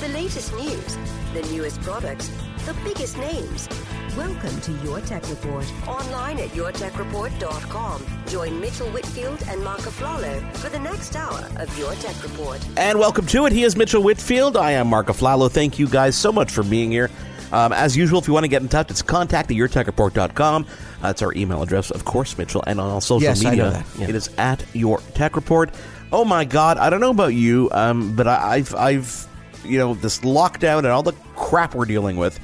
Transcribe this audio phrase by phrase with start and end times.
[0.00, 0.96] The latest news,
[1.32, 2.28] the newest products,
[2.66, 3.68] the biggest names.
[4.16, 5.64] Welcome to Your Tech Report.
[5.86, 8.06] Online at yourtechreport.com.
[8.28, 12.64] Join Mitchell Whitfield and Mark Aflalo for the next hour of Your Tech Report.
[12.76, 13.52] And welcome to it.
[13.52, 14.56] He is Mitchell Whitfield.
[14.56, 15.50] I am Mark Aflalo.
[15.50, 17.10] Thank you guys so much for being here.
[17.52, 20.66] Um, as usual, if you want to get in touch, it's contact at yourtechreport.com.
[21.00, 22.62] That's our email address, of course, Mitchell.
[22.66, 23.86] And on all social Yes, I media, know that.
[23.98, 24.08] Yeah.
[24.08, 25.70] it is at your tech report.
[26.12, 29.28] Oh my God, I don't know about you, um, but I, I've, I've,
[29.66, 32.38] you know, this lockdown and all the crap we're dealing with.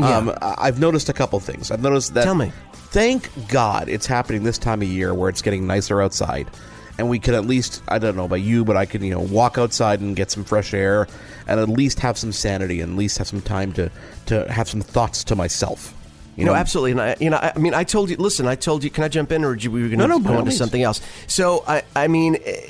[0.00, 0.38] Um, Yeah.
[0.40, 1.70] I- I've noticed a couple things.
[1.70, 2.24] I've noticed that.
[2.24, 2.52] Tell me.
[2.90, 6.48] Thank God it's happening this time of year where it's getting nicer outside.
[6.98, 9.20] And we could at least, I don't know about you, but I could, you know,
[9.20, 11.06] walk outside and get some fresh air
[11.46, 13.90] and at least have some sanity and at least have some time to,
[14.26, 15.94] to have some thoughts to myself.
[16.36, 16.92] You no, know, absolutely.
[16.92, 18.16] And I, you know, I, I mean, I told you.
[18.16, 18.90] Listen, I told you.
[18.90, 20.44] Can I jump in, or did we were going to no, by go all on
[20.46, 21.00] to something else?
[21.26, 22.60] So, I, I mean, eh,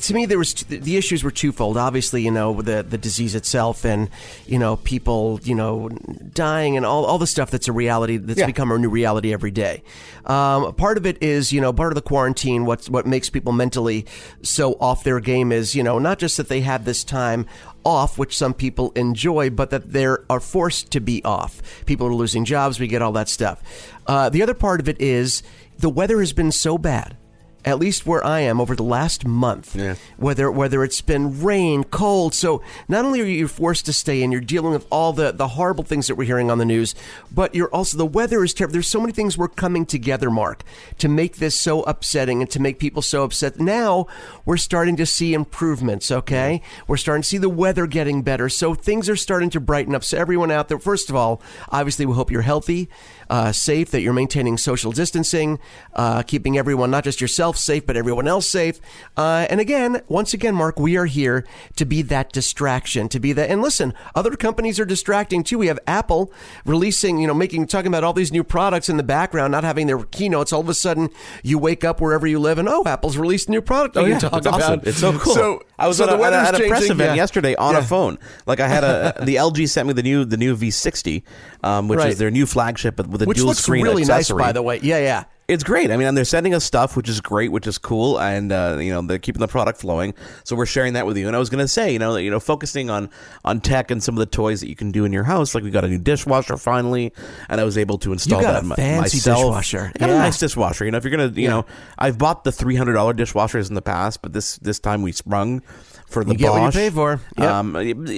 [0.00, 1.76] to me, there was the issues were twofold.
[1.76, 4.08] Obviously, you know, the the disease itself, and
[4.46, 5.88] you know, people, you know,
[6.34, 8.46] dying, and all all the stuff that's a reality that's Yeah.
[8.46, 9.82] become a new reality every day.
[10.26, 12.64] Um, part of it is, you know, part of the quarantine.
[12.66, 14.06] What's what makes people mentally
[14.42, 17.46] so off their game is, you know, not just that they have this time
[17.84, 21.62] off, which some people enjoy, but that they are forced to be off.
[21.86, 22.78] People are losing jobs.
[22.78, 23.62] We get all that stuff.
[24.06, 25.42] Uh, the other part of it is
[25.78, 27.16] the weather has been so bad.
[27.64, 29.96] At least where I am over the last month, Yeah.
[30.16, 32.34] whether whether it's been rain, cold.
[32.34, 35.48] So not only are you forced to stay in, you're dealing with all the the
[35.48, 36.94] horrible things that we're hearing on the news,
[37.30, 38.72] but you're also the weather is terrible.
[38.72, 40.62] There's so many things we're coming together, Mark,
[40.98, 43.60] to make this so upsetting and to make people so upset.
[43.60, 44.06] Now
[44.46, 46.10] we're starting to see improvements.
[46.10, 49.94] Okay, we're starting to see the weather getting better, so things are starting to brighten
[49.94, 50.02] up.
[50.02, 52.88] So everyone out there, first of all, obviously we hope you're healthy,
[53.30, 55.58] uh, safe, that you're maintaining social distancing,
[55.94, 58.80] uh, keeping everyone, not just yourself safe, but everyone else safe.
[59.16, 61.46] Uh, and again, once again, Mark, we are here
[61.76, 63.48] to be that distraction, to be that.
[63.48, 65.58] And listen, other companies are distracting too.
[65.58, 66.32] We have Apple
[66.64, 69.86] releasing, you know, making, talking about all these new products in the background, not having
[69.86, 70.52] their keynotes.
[70.52, 71.08] All of a sudden,
[71.44, 73.96] you wake up wherever you live and, oh, Apple's released a new product.
[73.96, 74.80] Oh we yeah, talk it's awesome.
[74.82, 75.34] It's so cool.
[75.34, 77.10] So, I was so at, the a, at, a, weather's at a press changing, event
[77.10, 77.14] yeah.
[77.14, 77.80] yesterday on Yeah.
[77.80, 78.18] a phone.
[78.46, 81.22] Like I had a the LG sent me the new the new V60,
[81.62, 82.10] um, which Right.
[82.10, 84.38] is their new flagship with with a Which dual looks screen really accessory.
[84.38, 84.80] nice, by the way.
[84.82, 85.24] Yeah, yeah.
[85.48, 85.90] It's great.
[85.90, 88.78] I mean, and they're sending us stuff, which is great, which is cool, and uh,
[88.80, 90.14] you know they're keeping the product flowing.
[90.44, 91.26] So we're sharing that with you.
[91.26, 93.10] And I was going to say, you know, you know, focusing on
[93.44, 95.52] on tech and some of the toys that you can do in your house.
[95.52, 97.12] Like we got a new dishwasher finally,
[97.48, 99.38] and I was able to install that a my- fancy myself.
[99.38, 99.90] dishwasher.
[99.96, 100.18] I got a Yeah.
[100.18, 100.84] nice dishwasher.
[100.84, 101.66] You know, if you're gonna, you know,
[101.98, 105.10] I've bought the three hundred dollar dishwashers in the past, but this this time we
[105.10, 105.62] sprung
[106.10, 107.20] for the You get what you pay for.
[107.38, 107.50] Yep.
[107.50, 107.74] Um,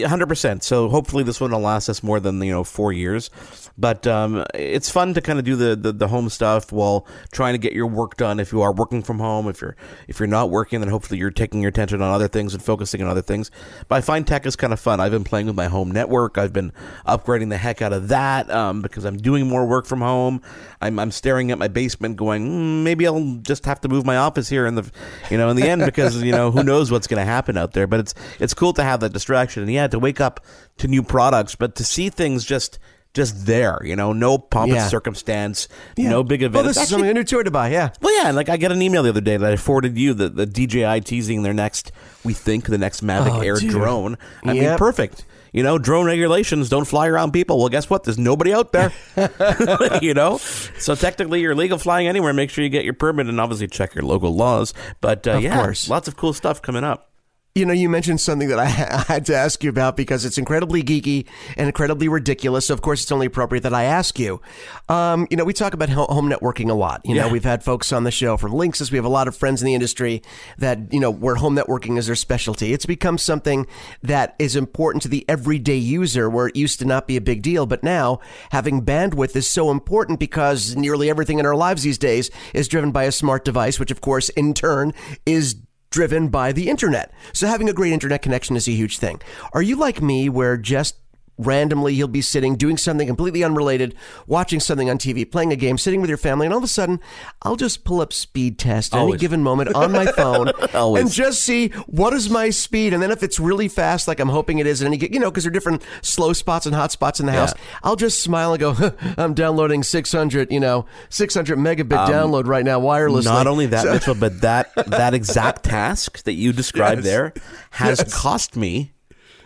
[0.06, 0.62] hundred percent.
[0.64, 3.30] So hopefully this one will last us more than you know four years.
[3.78, 7.54] But um, it's fun to kind of do the, the the home stuff while trying
[7.54, 8.40] to get your work done.
[8.40, 9.76] If you are working from home, if you're
[10.08, 13.02] if you're not working, then hopefully you're taking your attention on other things and focusing
[13.02, 13.50] on other things.
[13.88, 15.00] But I find tech is kind of fun.
[15.00, 16.38] I've been playing with my home network.
[16.38, 16.72] I've been
[17.06, 20.42] upgrading the heck out of that um, because I'm doing more work from home.
[20.80, 24.16] I'm I'm staring at my basement, going mm, maybe I'll just have to move my
[24.16, 24.90] office here in the
[25.30, 27.72] you know in the end because you know who knows what's going to happen out
[27.72, 27.81] there.
[27.86, 30.40] But it's it's cool to have that distraction and yeah to wake up
[30.78, 32.78] to new products, but to see things just
[33.14, 34.80] just there, you know, no pomp Yeah.
[34.82, 35.68] and circumstance,
[35.98, 36.08] Yeah.
[36.08, 36.54] no big event.
[36.54, 37.68] Well, this It's is something a new toy to buy.
[37.68, 37.90] Yeah.
[38.00, 40.34] well, yeah, like I got an email the other day that I forwarded you that
[40.36, 41.92] the DJI teasing their next,
[42.24, 43.70] we think the next Mavic Oh, Air dude.
[43.70, 44.16] drone.
[44.44, 45.26] I mean, perfect.
[45.52, 47.58] You know, drone regulations don't fly around people.
[47.58, 48.04] Well, guess what?
[48.04, 48.90] There's nobody out there.
[50.00, 50.38] you know,
[50.78, 52.32] so technically you're legal flying anywhere.
[52.32, 54.72] Make sure you get your permit and obviously check your local laws.
[55.02, 55.86] But uh, Of yeah, course.
[55.90, 57.11] lots of cool stuff coming up.
[57.54, 60.82] You know, you mentioned something that I had to ask you about because it's incredibly
[60.82, 61.26] geeky
[61.58, 62.66] and incredibly ridiculous.
[62.68, 64.40] So, of course, it's only appropriate that I ask you.
[64.88, 67.02] Um, you know, we talk about home networking a lot.
[67.04, 67.32] You know, Yeah.
[67.32, 68.90] we've had folks on the show from Linksys.
[68.90, 70.22] We have a lot of friends in the industry
[70.56, 72.72] that, you know, where home networking is their specialty.
[72.72, 73.66] It's become something
[74.02, 77.42] that is important to the everyday user where it used to not be a big
[77.42, 77.66] deal.
[77.66, 78.20] But now
[78.50, 82.92] having bandwidth is so important because nearly everything in our lives these days is driven
[82.92, 84.94] by a smart device, which, of course, in turn
[85.26, 85.56] is
[85.92, 87.12] driven by the internet.
[87.32, 89.20] So having a great internet connection is a huge thing.
[89.52, 90.96] Are you like me where just
[91.42, 93.94] randomly you'll be sitting doing something completely unrelated,
[94.26, 96.68] watching something on TV, playing a game, sitting with your family, and all of a
[96.68, 97.00] sudden
[97.42, 101.42] I'll just pull up speed test at any given moment on my phone and just
[101.42, 102.92] see what is my speed.
[102.94, 105.44] And then if it's really fast, like I'm hoping it is, and you know, because
[105.44, 107.52] there are different slow spots and hot spots in the house,
[107.82, 112.80] I'll just smile and go, I'm downloading 600, you know, 600 megabit download right now
[112.80, 113.26] wirelessly.
[113.28, 117.04] Um, Not only that, So- Mitchell, but that that exact task that you described Yes.
[117.04, 117.32] there
[117.70, 118.14] has Yes.
[118.14, 118.92] cost me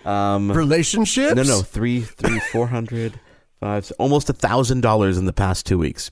[0.06, 1.34] um, relationships.
[1.34, 3.18] no, no, three, three, four hundred,
[3.60, 6.10] five, almost a thousand dollars in the past two weeks.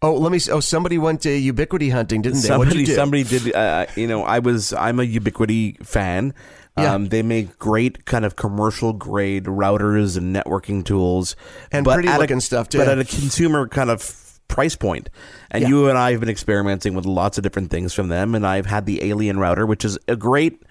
[0.00, 0.38] Oh, let me.
[0.50, 2.48] Oh, somebody went to Ubiquiti hunting, didn't they?
[2.48, 3.52] Somebody, somebody did.
[3.54, 4.72] Uh, you know, I was.
[4.72, 6.34] I'm a Ubiquiti fan.
[6.76, 6.94] Yeah.
[6.94, 11.34] Um, they make great kind of commercial grade routers and networking tools,
[11.72, 12.78] And but pretty at a- looking stuff, too.
[12.78, 15.10] But at a consumer kind of price point.
[15.50, 15.68] And Yeah.
[15.70, 18.66] you and I have been experimenting with lots of different things from them, and I've
[18.66, 20.62] had the Alien router, which is a great,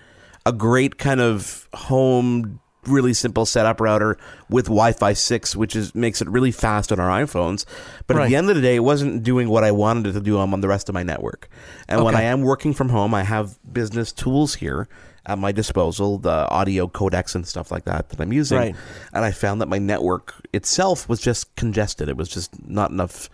[0.47, 2.59] a great kind of home.
[2.85, 4.17] Really simple setup router
[4.49, 7.65] with Wi-Fi six, which is makes it really fast on our iPhones.
[8.05, 10.21] But at the end of the day, it wasn't doing what I wanted it to
[10.21, 11.49] do on, on the rest of my network.
[11.89, 14.87] And when I am working from home, I have business tools here
[15.25, 18.57] at my disposal, the audio codecs and stuff like that that I'm using.
[18.57, 18.75] Right.
[19.11, 22.07] And I found that my network itself was just congested.
[22.07, 23.29] It was just not enough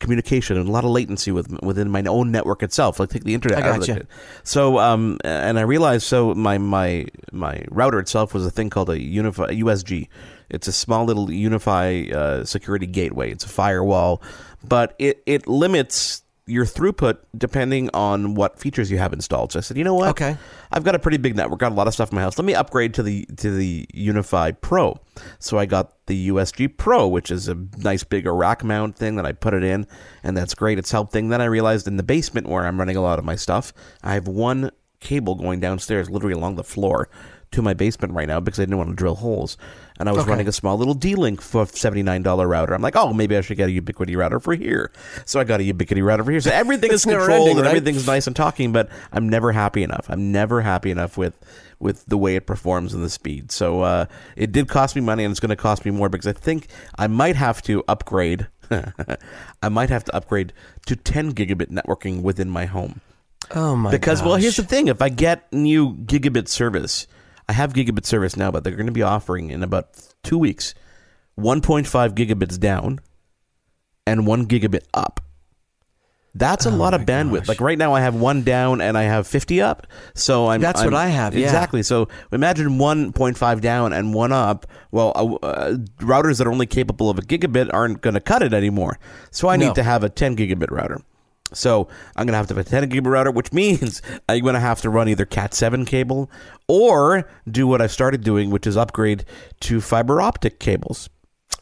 [0.00, 3.00] communication and a lot of latency with, within my own network itself.
[3.00, 4.06] Like take the internet I out of it.
[4.44, 8.90] So, um, and I realized so my my my router itself was a thing called
[8.90, 10.08] a UniFi USG.
[10.50, 13.30] It's a small little UniFi uh, security gateway.
[13.30, 14.22] It's a firewall,
[14.66, 19.52] but it it limits your throughput depending on what features you have installed.
[19.52, 20.08] So I said, you know what?
[20.10, 20.36] Okay.
[20.72, 22.38] I've got a pretty big network, got a lot of stuff in my house.
[22.38, 24.98] Let me upgrade to the to the UniFi Pro.
[25.38, 29.26] So I got the USG Pro, which is a nice bigger rack mount thing that
[29.26, 29.86] I put it in,
[30.22, 30.78] and that's great.
[30.78, 31.28] It's helping.
[31.28, 33.72] Then I realized in the basement where I'm running a lot of my stuff,
[34.02, 34.70] I have one
[35.00, 37.08] cable going downstairs, literally along the floor,
[37.50, 39.56] to my basement right now because I didn't want to drill holes.
[39.98, 40.30] And I was Okay.
[40.30, 42.74] running a small little D-Link for seventy nine dollar router.
[42.74, 44.92] I'm like, oh, maybe I should get a Ubiquiti router for here.
[45.24, 46.40] So I got a Ubiquiti router for here.
[46.40, 47.68] So everything is controlled ending, and right?
[47.76, 50.06] everything's nice and talking, but I'm never happy enough.
[50.08, 51.34] I'm never happy enough with
[51.80, 53.50] with the way it performs and the speed.
[53.52, 54.06] So uh,
[54.36, 56.66] it did cost me money, and it's going to cost me more because I think
[56.98, 58.46] I might have to upgrade.
[59.62, 60.52] I might have to upgrade
[60.86, 63.00] to 10 gigabit networking within my home.
[63.54, 63.90] Oh my!
[63.90, 67.06] Because well, here's the thing: if I get new gigabit service,
[67.48, 69.88] I have gigabit service now, but they're going to be offering in about
[70.22, 70.74] two weeks,
[71.38, 73.00] 1.5 gigabits down,
[74.06, 75.20] and one gigabit up.
[76.34, 77.36] That's a lot of bandwidth.
[77.36, 77.48] Oh gosh.
[77.48, 79.86] Like right now, I have one down and I have 50 up.
[80.14, 80.60] So I'm.
[80.60, 81.46] That's what I'm- I have, yeah.
[81.46, 81.82] Exactly.
[81.82, 84.66] So imagine 1.5 down and one up.
[84.92, 88.42] Well, uh, uh, routers that are only capable of a gigabit aren't going to cut
[88.42, 88.98] it anymore.
[89.30, 89.66] So I No.
[89.66, 91.00] need to have a 10 gigabit router.
[91.52, 94.54] So I'm going to have to have a 10 gigabit router, which means I'm going
[94.54, 96.30] to have to run either Cat 7 cable
[96.66, 99.24] or do what I've started doing, which is upgrade
[99.60, 101.08] to fiber optic cables.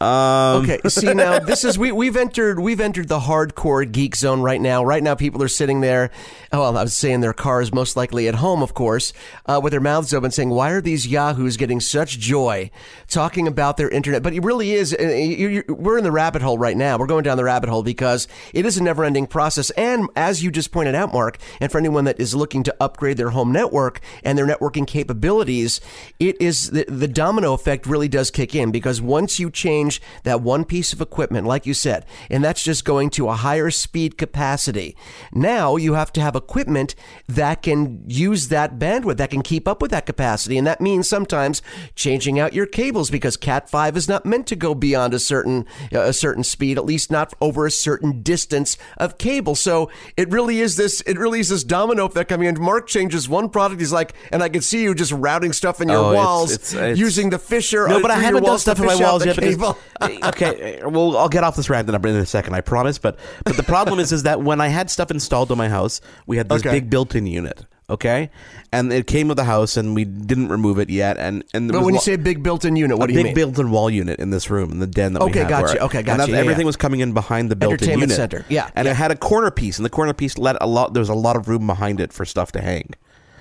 [0.01, 4.43] Um, Okay, see now this is we we've entered we've entered the hardcore geek zone
[4.43, 4.85] right now.
[4.85, 6.11] Right now, people are sitting there.
[6.53, 9.13] Oh, well, I was saying their cars, most likely at home, of course,
[9.47, 12.71] uh, with their mouths open, saying, "Why are these yahoos getting such joy
[13.09, 14.95] talking about their internet?" But it really is.
[14.99, 16.99] uh, you- you- We're in the rabbit hole right now.
[16.99, 19.71] We're going down the rabbit hole because it is a never-ending process.
[19.71, 23.17] And as you just pointed out, Mark, and for anyone that is looking to upgrade
[23.17, 25.81] their home network and their networking capabilities,
[26.21, 29.86] it is the, the domino effect really does kick in because once you change
[30.25, 33.71] that one piece of equipment, like you said, and that's just going to a higher
[33.71, 34.97] speed capacity,
[35.33, 36.95] now you have to have equipment
[37.29, 40.59] that can use that bandwidth, that can keep up with that capacity.
[40.59, 41.63] And that means sometimes
[41.95, 45.67] changing out your cables because Cat 5 is not meant to go beyond a certain,
[45.93, 49.55] a certain speed, at least not over a certain distance of cable.
[49.55, 52.61] So it really is this, it really is this domino effect coming in.
[52.61, 53.81] Mark changes one product.
[53.81, 56.73] He's like, and I can see you just routing stuff in your Oh, walls it's-
[56.75, 57.87] it's- using the Fisher.
[57.89, 59.37] No, but I haven't done stuff in my walls yet.
[59.37, 59.76] cable.
[60.03, 62.99] okay, well, I'll get off this rant in a in a second, I promise.
[62.99, 66.01] But but the problem is, is that when I had stuff installed in my house,
[66.27, 66.71] we had this Okay.
[66.71, 67.65] big built-in unit.
[67.89, 68.31] Okay,
[68.73, 71.19] and it came with the house, and we didn't remove it yet.
[71.19, 73.19] And and there But was when you lo- say big built-in unit, what a do
[73.19, 73.35] you big mean?
[73.37, 75.49] built-in wall unit in this room in the den that we Okay, have.
[75.49, 75.75] gotcha.
[75.75, 76.31] where- Okay, and gotcha.
[76.33, 76.67] Yeah, everything yeah.
[76.67, 78.17] was coming in behind the built-in Entertainment unit.
[78.17, 78.45] center.
[78.49, 80.95] Yeah, and it had a corner piece, and the corner piece let a lot.
[80.95, 82.91] There was a lot of room behind it for stuff to hang.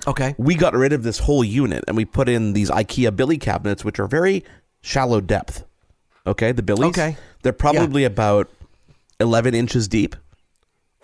[0.06, 0.36] Okay.
[0.38, 3.84] We got rid of this whole unit and we put in these IKEA Billy cabinets,
[3.84, 4.44] which are very
[4.80, 5.64] shallow depth.
[6.26, 6.88] Okay, the Billies.
[6.90, 7.16] Okay.
[7.42, 8.48] They're probably about
[9.20, 10.16] eleven inches deep.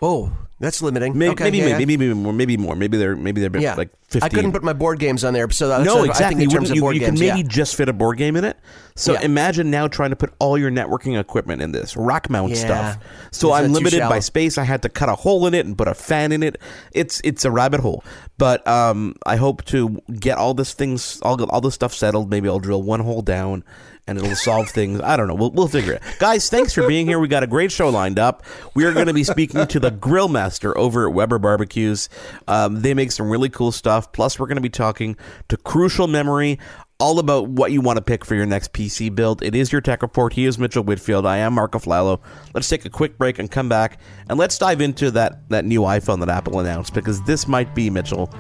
[0.05, 1.17] Oh, that's limiting.
[1.17, 1.99] Maybe, okay, maybe, yeah, maybe, yeah.
[1.99, 2.33] maybe more.
[2.33, 2.75] Maybe more.
[2.75, 3.75] Maybe they're maybe they're Yeah.
[3.77, 4.23] like fifteen.
[4.25, 6.39] I couldn't put my board games on there, so that's no, what I exactly.
[6.41, 7.21] think in You, terms wouldn't- of you, board you games.
[7.21, 7.47] can maybe yeah.
[7.49, 8.57] just fit a board game in it.
[8.97, 9.21] So Yeah.
[9.23, 12.57] imagine now trying to put all your networking equipment in this rack mount Yeah.
[12.57, 12.99] stuff.
[13.31, 14.59] So I'm limited by space.
[14.59, 16.59] I had to cut a hole in it and put a fan in it.
[16.93, 18.03] It's it's a rabbit hole.
[18.39, 22.29] But um, I hope to get all this things, all all this stuff settled.
[22.29, 23.63] Maybe I'll drill one hole down.
[24.07, 25.01] And it'll solve things.
[25.01, 25.35] I don't know.
[25.35, 26.03] We'll, we'll figure it.
[26.19, 27.21] Guys, thanks for being here.
[27.21, 28.43] We got a great show lined up.
[28.75, 32.09] We are going to be speaking to the grill master over at Weber Barbecues.
[32.49, 34.11] Um, they make some really cool stuff.
[34.11, 35.17] Plus, we're going to be talking
[35.49, 36.59] to Crucial Memory
[37.03, 39.43] all about what you want to pick for your next PC build.
[39.43, 40.35] It is your tech report.
[40.35, 41.27] He is Mitchell Whitfield.
[41.27, 42.21] I am Mark Aflalo.
[42.55, 45.81] Let's take a quick break and come back and let's dive into that that new
[45.81, 48.33] iPhone that Apple announced because this might be Mitchell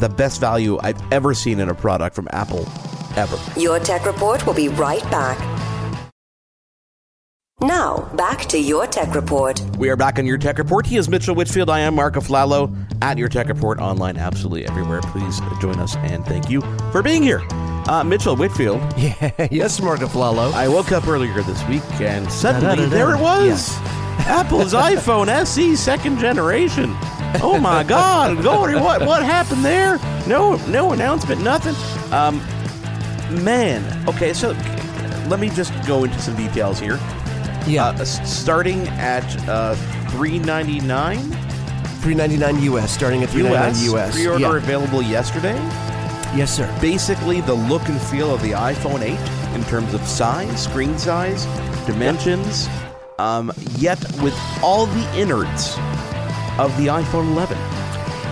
[0.00, 2.66] the best value I've ever seen in a product from Apple
[3.16, 3.38] ever.
[3.58, 5.38] Your Tech Report will be right back.
[7.62, 9.60] Now, back to your Tech Report.
[9.76, 10.86] We are back on your tech report.
[10.86, 11.68] He is Mitchell Whitfield.
[11.68, 15.02] I am Mark Aflalo at your tech report online, absolutely everywhere.
[15.02, 17.42] Please join us and thank you for being here.
[17.86, 18.80] Uh, Mitchell Whitfield.
[18.96, 20.52] Yeah, yes, Mark Aflalo.
[20.54, 22.90] I woke up earlier this week and suddenly Da-da-da-da.
[22.96, 23.76] there it was.
[24.20, 26.96] Apple's iPhone SE second generation.
[27.42, 29.98] Oh my God, Goldie, what what happened there?
[30.26, 31.74] No no announcement, nothing.
[32.12, 32.40] Um,
[33.30, 34.50] man, okay, so
[35.28, 36.98] let me just go into some details here.
[37.66, 39.74] Yeah, Uh, starting at uh,
[40.10, 41.20] three ninety nine
[42.00, 43.94] three ninety nine US, starting at three ninety nine US.
[43.94, 44.14] US.
[44.14, 44.56] Pre-order Yeah.
[44.56, 45.54] available yesterday.
[46.34, 46.66] Yes, sir.
[46.80, 49.18] Basically, the look and feel of the iPhone 8
[49.56, 51.44] in terms of size, screen size,
[51.86, 52.68] dimensions,
[53.18, 55.76] um, yet with all the innards
[56.58, 57.58] of the iPhone 11.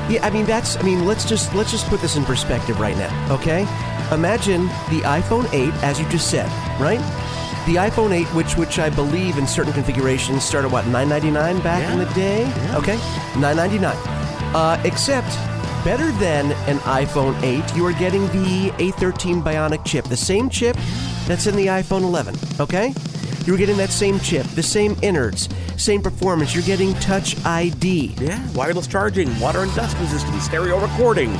[0.08, 0.76] Yeah, I mean that's.
[0.76, 3.62] I mean, let's just let's just put this in perspective right now, okay?
[4.12, 6.46] Imagine the iPhone 8, as you just said,
[6.80, 6.98] right?
[7.66, 11.98] The iPhone 8, which which I believe in certain configurations started what 9.99 back in
[11.98, 12.44] the day.
[12.74, 12.96] Okay,
[13.34, 13.92] 9.99.
[14.54, 15.28] Uh, except
[15.84, 20.76] better than an iPhone 8, you are getting the A13 Bionic chip, the same chip
[21.26, 22.34] that's in the iPhone 11.
[22.58, 22.94] Okay,
[23.48, 26.54] you're getting that same chip, the same innards, same performance.
[26.54, 28.14] You're getting Touch ID.
[28.20, 31.34] Yeah, wireless charging, water and dust resistance, stereo recording,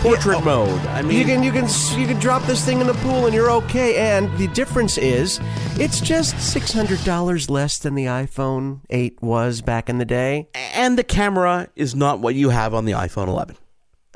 [0.00, 0.80] portrait oh, mode.
[0.86, 3.34] I mean, you can you can you can drop this thing in the pool and
[3.34, 3.94] you're okay.
[3.98, 5.38] And the difference is,
[5.74, 10.48] it's just six hundred dollars less than the iPhone 8 was back in the day.
[10.54, 13.56] and the camera is not what you have on the iPhone 11.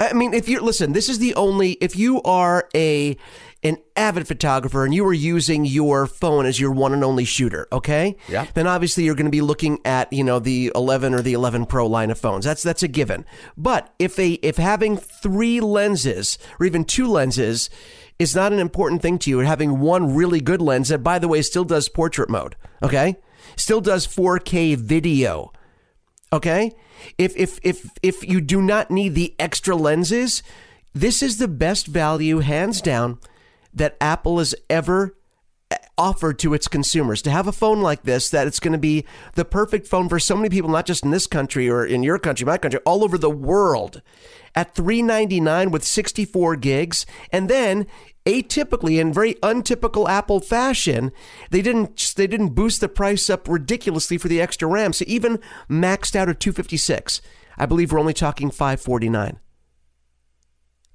[0.00, 3.16] I mean, if you listen, this is the only if you are a
[3.62, 7.66] an avid photographer and you are using your phone as your one and only shooter,
[7.72, 8.16] okay?
[8.28, 8.46] Yeah.
[8.54, 11.66] Then obviously you're going to be looking at, you know, the 11 or the 11
[11.66, 12.44] Pro line of phones.
[12.44, 13.24] That's that's a given.
[13.56, 17.68] But if a if having 3 lenses or even two lenses
[18.18, 21.28] is not an important thing to you, having one really good lens that by the
[21.28, 23.16] way still does portrait mode, okay?
[23.56, 25.52] Still does 4K video.
[26.32, 26.72] Okay?
[27.16, 30.42] If if if if you do not need the extra lenses,
[30.94, 33.18] this is the best value hands down
[33.74, 35.16] that Apple has ever
[35.70, 37.22] uh, offered to its consumers.
[37.22, 40.18] To have a phone like this that it's going to be the perfect phone for
[40.18, 43.04] so many people not just in this country or in your country my country all
[43.04, 44.02] over the world.
[44.54, 47.86] At 399 with 64 gigs and then
[48.26, 51.12] atypically in very untypical Apple fashion
[51.50, 55.38] they didn't they didn't boost the price up ridiculously for the extra RAM so even
[55.68, 57.22] maxed out at 256
[57.56, 59.38] I believe we're only talking 549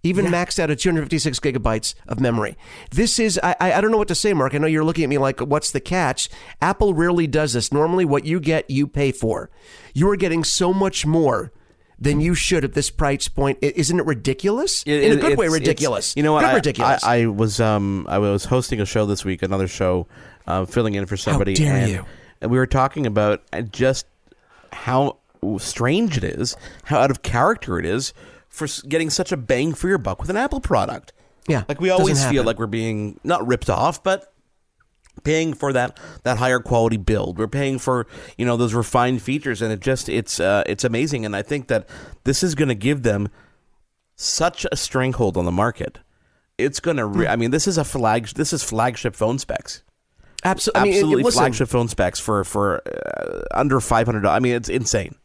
[0.03, 2.57] even maxed out at 256 gigabytes of memory.
[2.91, 4.53] This is, I, I I don't know what to say, Mark.
[4.53, 6.29] I know you're looking at me like, what's the catch?
[6.61, 7.71] Apple rarely does this.
[7.71, 9.49] Normally, what you get, you pay for.
[9.93, 11.51] You are getting so much more
[11.97, 13.57] than you should at this price point.
[13.61, 14.83] Isn't it ridiculous?
[14.85, 16.13] It- In a good way, ridiculous.
[16.17, 16.41] You know what?
[16.41, 17.03] Good I, ridiculous.
[17.03, 20.07] I, I was um I was hosting a show this week, another show,
[20.45, 21.53] uh, filling in for somebody.
[21.53, 22.05] dare and, you.
[22.41, 24.05] And we were talking about uh, just
[24.73, 25.17] how
[25.57, 28.13] strange it is, how out of character it is
[28.53, 31.11] for getting such a bang for your buck with an Apple product.
[31.47, 34.31] Yeah, like we always feel like we're being not ripped off, but
[35.23, 37.37] paying for that that higher quality build.
[37.37, 38.07] We're paying for
[38.37, 41.25] you know those refined features, and it just it's uh, it's amazing.
[41.25, 41.89] And I think that
[42.23, 43.27] this is going to give them
[44.15, 45.99] such a stranglehold on the market.
[46.57, 47.05] It's going to.
[47.05, 48.27] Re- I mean, this is a flag.
[48.27, 49.83] This is flagship phone specs.
[50.45, 54.25] Absolutely, I mean, Absolutely listen, flagship phone specs for for uh, under five hundred.
[54.27, 55.15] I mean, it's insane.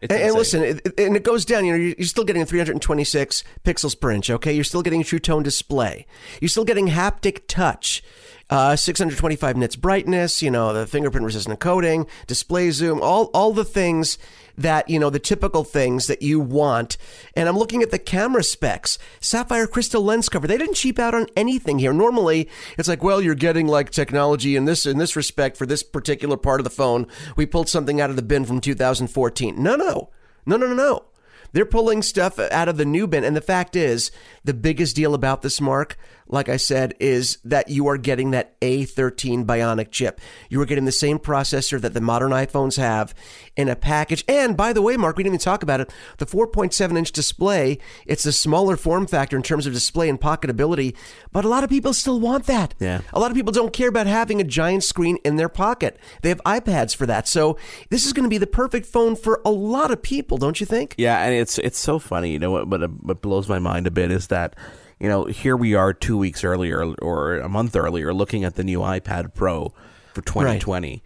[0.00, 1.64] It's And, and listen, it, and it goes down.
[1.64, 4.30] You know, you're, you're still getting 326 pixels per inch.
[4.30, 6.06] Okay, you're still getting True Tone display.
[6.40, 8.02] You're still getting haptic touch.
[8.50, 13.64] Uh, 625 nits brightness, you know, the fingerprint resistant coating, display zoom, all all the
[13.64, 14.18] things
[14.58, 16.96] that, you know, the typical things that you want.
[17.34, 18.98] And I'm looking at the camera specs.
[19.20, 20.46] Sapphire crystal lens cover.
[20.46, 21.92] They didn't cheap out on anything here.
[21.92, 25.82] Normally, it's like, well, you're getting like technology in this in this respect for this
[25.82, 27.06] particular part of the phone.
[27.36, 29.62] We pulled something out of the bin from 2014.
[29.62, 30.10] No, no.
[30.44, 31.04] No, no, no, no.
[31.52, 33.24] They're pulling stuff out of the new bin.
[33.24, 34.10] And the fact is,
[34.44, 35.96] the biggest deal about this mark,
[36.30, 40.20] like I said, is that you are getting that A13 Bionic chip.
[40.48, 43.14] You are getting the same processor that the modern iPhones have
[43.56, 44.24] in a package.
[44.28, 45.90] And by the way, Mark, we didn't even talk about it.
[46.18, 50.96] The 4.7 inch display, it's a smaller form factor in terms of display and pocketability,
[51.32, 52.74] but a lot of people still want that.
[52.78, 53.00] Yeah.
[53.12, 55.98] A lot of people don't care about having a giant screen in their pocket.
[56.22, 57.26] They have iPads for that.
[57.26, 57.58] So
[57.90, 60.66] this is going to be the perfect phone for a lot of people, don't you
[60.66, 60.94] think?
[60.96, 62.30] Yeah, and it's it's so funny.
[62.30, 62.68] You know what?
[62.68, 64.54] What, what blows my mind a bit is that
[65.00, 68.62] you know here we are two weeks earlier or a month earlier looking at the
[68.62, 69.72] new iPad Pro
[70.14, 71.02] for 2020, right.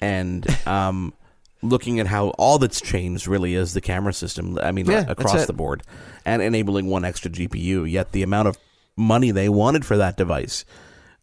[0.00, 1.14] and um,
[1.62, 4.58] looking at how all that's changed really is the camera system.
[4.62, 5.82] I mean, yeah, across the board,
[6.24, 7.90] and enabling one extra GPU.
[7.90, 8.58] Yet the amount of
[8.96, 10.64] money they wanted for that device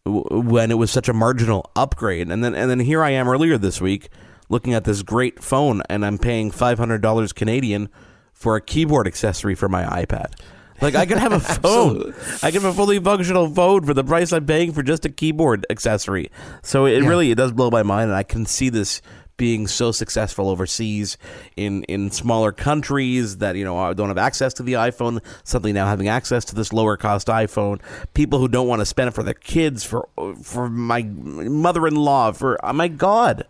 [0.04, 3.56] when it was such a marginal upgrade, and then and then here I am earlier
[3.56, 4.08] this week
[4.48, 7.88] looking at this great phone, and I'm paying five hundred dollars Canadian
[8.32, 10.34] for a keyboard accessory for my iPad.
[10.80, 12.14] Like I could have a phone.
[12.42, 15.08] I could have a fully functional phone for the price I'm paying for just a
[15.08, 16.30] keyboard accessory.
[16.62, 17.08] So it yeah.
[17.08, 19.00] really it does blow my mind, and I can see this
[19.36, 21.18] being so successful overseas
[21.56, 25.22] in in smaller countries that you know don't have access to the iPhone.
[25.44, 27.80] Suddenly now having access to this lower cost iPhone.
[28.14, 30.08] People who don't want to spend it for their kids, for
[30.42, 33.46] for my mother in law, for oh my God,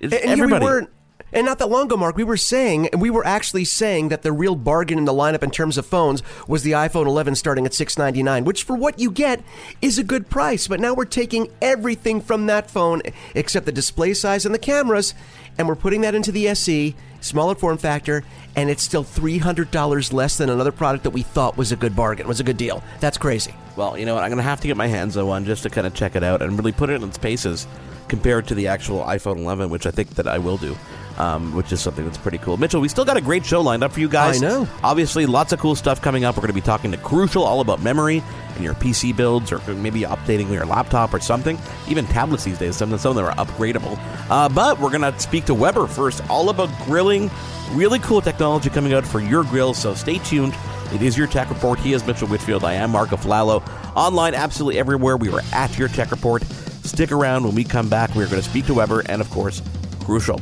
[0.00, 0.64] it's and everybody.
[0.64, 0.90] We weren't
[1.36, 4.22] and not that long ago, Mark, we were saying, and we were actually saying that
[4.22, 7.66] the real bargain in the lineup in terms of phones was the iPhone 11 starting
[7.66, 9.44] at 699, which for what you get
[9.82, 10.66] is a good price.
[10.66, 13.02] But now we're taking everything from that phone
[13.34, 15.12] except the display size and the cameras,
[15.58, 18.24] and we're putting that into the SE, smaller form factor,
[18.56, 22.26] and it's still $300 less than another product that we thought was a good bargain,
[22.26, 22.82] was a good deal.
[23.00, 23.54] That's crazy.
[23.76, 24.24] Well, you know what?
[24.24, 26.16] I'm going to have to get my hands on one just to kind of check
[26.16, 27.66] it out and really put it in its paces
[28.08, 30.74] compared to the actual iPhone 11, which I think that I will do
[31.18, 32.56] um, which is something that's pretty cool.
[32.56, 34.42] Mitchell, we still got a great show lined up for you guys.
[34.42, 34.68] I know.
[34.82, 36.36] Obviously, lots of cool stuff coming up.
[36.36, 38.22] We're going to be talking to Crucial all about memory
[38.54, 41.58] and your PC builds, or maybe updating your laptop or something.
[41.88, 43.98] Even tablets these days, some, some of them are upgradable.
[44.30, 47.30] Uh, but we're going to speak to Weber first, all about grilling.
[47.72, 50.54] Really cool technology coming out for your grill, so stay tuned.
[50.92, 51.80] It is your tech report.
[51.80, 52.64] He is Mitchell Whitfield.
[52.64, 53.66] I am Mark Aflalo.
[53.96, 55.16] Online, absolutely everywhere.
[55.16, 56.44] We are at your tech report.
[56.84, 58.10] Stick around when we come back.
[58.14, 59.60] We're going to speak to Weber and, of course,
[60.04, 60.40] Crucial.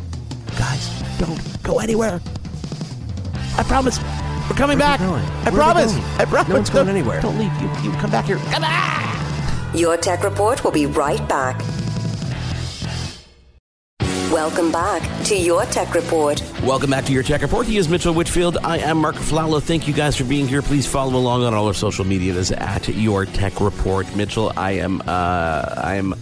[0.57, 2.21] Guys, don't go anywhere.
[3.57, 3.99] I promise.
[4.49, 5.01] We're coming Where back.
[5.01, 5.95] I Where promise.
[6.19, 6.49] I promise.
[6.49, 7.21] No one's going anywhere.
[7.21, 7.53] Don't leave.
[7.61, 8.37] You, you come back here.
[8.37, 9.75] Come back.
[9.75, 11.61] Your Tech Report will be right back.
[14.31, 16.43] Welcome back to Your Tech Report.
[16.63, 17.67] Welcome back to Your Tech Report.
[17.67, 18.59] He is Mitchell Whitfield.
[18.65, 19.63] I am Mark Aflalo.
[19.63, 20.61] Thank you guys for being here.
[20.61, 22.33] Please follow along on all our social media.
[22.33, 24.13] It is at Your Tech Report.
[24.17, 26.15] Mitchell, I am, uh, I am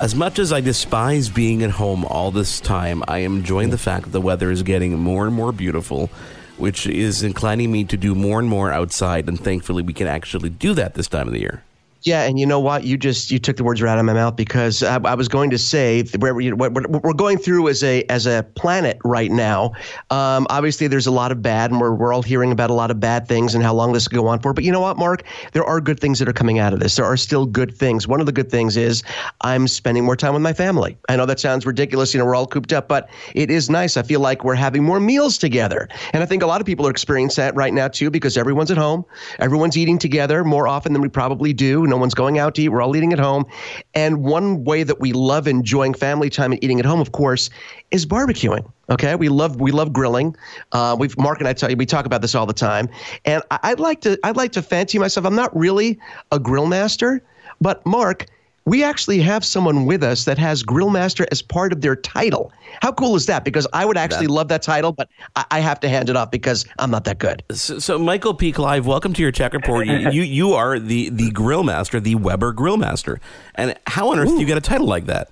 [0.00, 3.78] as much as I despise being at home all this time, I am enjoying the
[3.78, 6.08] fact that the weather is getting more and more beautiful,
[6.56, 9.28] which is inclining me to do more and more outside.
[9.28, 11.64] And thankfully, we can actually do that this time of the year.
[12.02, 12.84] Yeah, and you know what?
[12.84, 15.26] You just you took the words right out of my mouth because I, I was
[15.26, 18.98] going to say where you know, what we're going through as a as a planet
[19.04, 19.72] right now.
[20.10, 22.92] Um, obviously, there's a lot of bad, and we're we're all hearing about a lot
[22.92, 24.52] of bad things and how long this could go on for.
[24.52, 25.24] But you know what, Mark?
[25.52, 26.94] There are good things that are coming out of this.
[26.94, 28.06] There are still good things.
[28.06, 29.02] One of the good things is
[29.40, 30.96] I'm spending more time with my family.
[31.08, 32.14] I know that sounds ridiculous.
[32.14, 33.96] You know, we're all cooped up, but it is nice.
[33.96, 36.86] I feel like we're having more meals together, and I think a lot of people
[36.86, 39.04] are experiencing that right now too because everyone's at home,
[39.40, 42.68] everyone's eating together more often than we probably do no one's going out to eat.
[42.68, 43.46] We're all eating at home.
[43.94, 47.50] And one way that we love enjoying family time and eating at home, of course,
[47.90, 48.70] is barbecuing.
[48.90, 50.34] Okay, we love we love grilling.
[50.72, 52.88] Uh, we've Mark and I tell you we talk about this all the time.
[53.24, 55.26] And I, would like to I'd like to fancy myself.
[55.26, 55.98] I'm not really
[56.32, 57.22] a grill master,
[57.60, 58.26] but Mark
[58.68, 62.52] we actually have someone with us that has Grillmaster as part of their title.
[62.82, 63.44] How cool is that?
[63.44, 66.16] Because I would actually that, love that title, but I, I, have to hand it
[66.16, 67.42] off because I'm not that good.
[67.50, 68.52] So, so Michael P.
[68.52, 69.86] Clive, welcome to your tech report.
[69.86, 73.18] you, you, you are the the Grill Master, the Weber Grillmaster,
[73.54, 74.34] and how on earth Ooh.
[74.34, 75.30] do you get a title like that?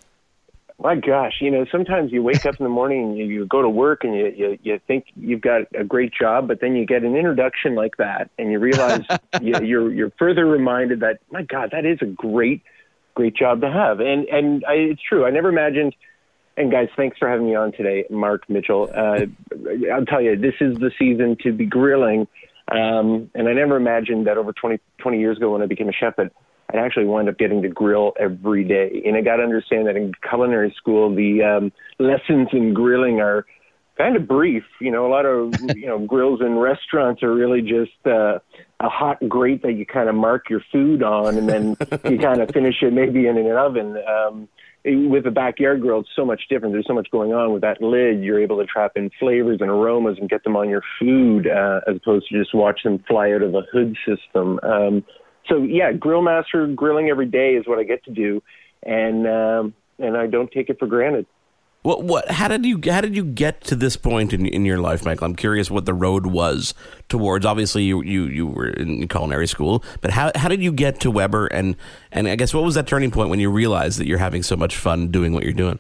[0.79, 3.63] My gosh, you know, sometimes you wake up in the morning and you, you go
[3.63, 6.87] to work and you, you you think you've got a great job, but then you
[6.87, 9.05] get an introduction like that, and you realize
[9.43, 12.63] you, you're you're further reminded that my God, that is a great
[13.17, 13.99] great job to have.
[13.99, 15.25] And and I, it's true.
[15.27, 15.97] I never imagined.
[16.57, 18.89] And guys, thanks for having me on today, Mark Mitchell.
[18.95, 19.27] Uh,
[19.93, 22.29] I'll tell you, this is the season to be grilling.
[22.71, 25.93] Um, and I never imagined that over 20, 20 years ago when I became a
[25.93, 26.33] chef that
[26.73, 29.03] I actually wound up getting to grill every day.
[29.05, 33.45] And I got to understand that in culinary school, the um, lessons in grilling are
[33.99, 34.65] kind of brief.
[34.81, 38.39] You know, a lot of you know grills in restaurants are really just uh,
[38.81, 41.77] a hot grate that you kind of mark your food on, and then
[42.11, 43.97] you kind of finish it maybe in an oven.
[44.07, 44.49] Um,
[44.85, 46.73] with a backyard grill, it's so much different.
[46.73, 48.23] There's so much going on with that lid.
[48.23, 51.81] You're able to trap in flavors and aromas and get them on your food, uh,
[51.89, 54.61] as opposed to just watch them fly out of a hood system.
[54.63, 55.05] Um,
[55.49, 58.43] so yeah, grill master grilling every day is what I get to do,
[58.85, 61.27] and um, and I don't take it for granted.
[61.87, 62.29] What what?
[62.29, 65.25] How did you how did you get to this point in in your life, Michael?
[65.25, 66.75] I'm curious what the road was
[67.09, 67.47] towards.
[67.47, 71.13] Obviously, you you you were in culinary school, but how how did you get to
[71.13, 71.47] Weber?
[71.47, 71.77] And
[72.11, 74.57] and I guess what was that turning point when you realized that you're having so
[74.57, 75.79] much fun doing what you're doing?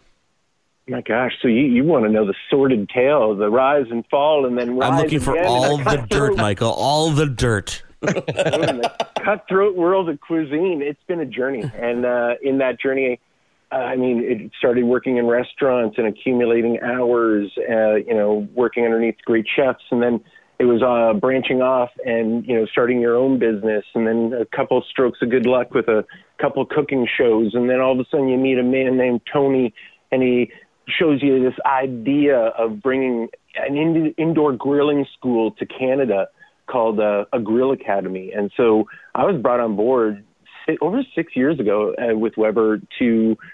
[0.86, 4.46] My gosh, so you, you want to know the sordid tale, the rise and fall,
[4.46, 7.82] and then I'm looking for all the dirt, Michael, all the dirt.
[8.00, 10.82] the cutthroat world of cuisine.
[10.82, 13.18] It's been a journey, and uh, in that journey,
[13.72, 17.50] I mean, it started working in restaurants and accumulating hours.
[17.58, 20.20] Uh, you know, working underneath great chefs, and then
[20.58, 24.44] it was uh, branching off and you know starting your own business, and then a
[24.56, 26.04] couple strokes of good luck with a
[26.40, 29.74] couple cooking shows, and then all of a sudden you meet a man named Tony,
[30.12, 30.50] and he
[30.88, 36.28] shows you this idea of bringing an in- indoor grilling school to Canada
[36.66, 38.32] called uh, a Grill Academy.
[38.32, 40.24] And so I was brought on board
[40.80, 43.44] over six years ago uh, with Weber to uh,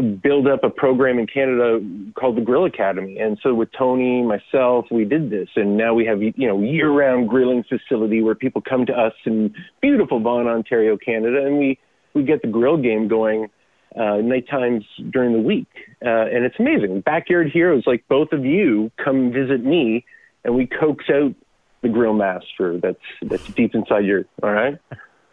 [0.00, 1.80] build up a program in Canada
[2.18, 3.18] called the Grill Academy.
[3.18, 7.28] And so with Tony, myself, we did this, and now we have you know year-round
[7.28, 11.78] grilling facility where people come to us in beautiful Vaughan, Ontario, Canada, and we
[12.14, 13.48] we get the grill game going
[13.96, 15.68] uh, night times during the week,
[16.04, 17.00] uh, and it's amazing.
[17.00, 20.04] Backyard heroes like both of you come visit me,
[20.44, 21.34] and we coax out
[21.82, 24.24] the grill master that's that's deep inside your.
[24.42, 24.78] All right.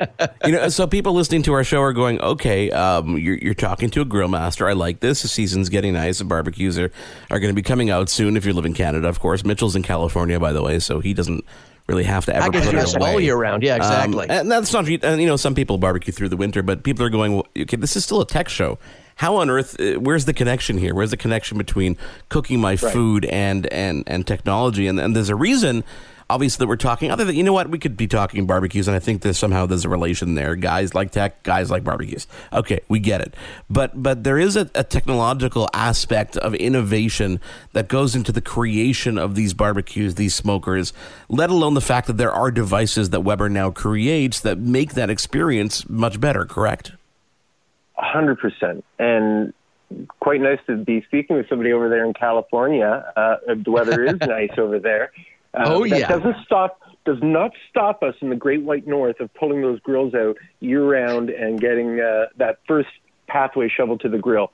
[0.45, 3.89] you know, so people listening to our show are going, okay, um, you're, you're talking
[3.91, 4.67] to a grill master.
[4.67, 5.21] I like this.
[5.21, 6.19] The season's getting nice.
[6.19, 6.91] The barbecues are,
[7.29, 9.43] are going to be coming out soon if you live in Canada, of course.
[9.43, 11.45] Mitchell's in California, by the way, so he doesn't
[11.87, 13.13] really have to ever I put it away.
[13.13, 13.63] all year round.
[13.63, 14.29] Yeah, exactly.
[14.29, 17.05] Um, and that's not, and you know, some people barbecue through the winter, but people
[17.05, 18.79] are going, well, okay, this is still a tech show.
[19.15, 19.79] How on earth?
[19.79, 20.95] Uh, where's the connection here?
[20.95, 21.97] Where's the connection between
[22.29, 22.79] cooking my right.
[22.79, 24.87] food and and and technology?
[24.87, 25.83] And and there's a reason
[26.31, 28.95] obviously that we're talking other than you know what we could be talking barbecues and
[28.95, 30.55] i think there's somehow there's a relation there.
[30.55, 32.27] Guys like tech guys like barbecues.
[32.53, 33.33] Okay we get it.
[33.69, 37.39] But but there is a, a technological aspect of innovation
[37.73, 40.93] that goes into the creation of these barbecues these smokers
[41.29, 45.09] let alone the fact that there are devices that weber now creates that make that
[45.09, 46.93] experience much better correct?
[47.97, 49.53] 100% and
[50.19, 53.11] quite nice to be speaking with somebody over there in California.
[53.15, 55.11] Uh, the weather is nice over there.
[55.53, 56.07] Uh, oh that yeah.
[56.07, 60.13] doesn't stop does not stop us in the Great White North of pulling those grills
[60.13, 62.89] out year round and getting uh, that first
[63.27, 64.51] pathway shovel to the grill.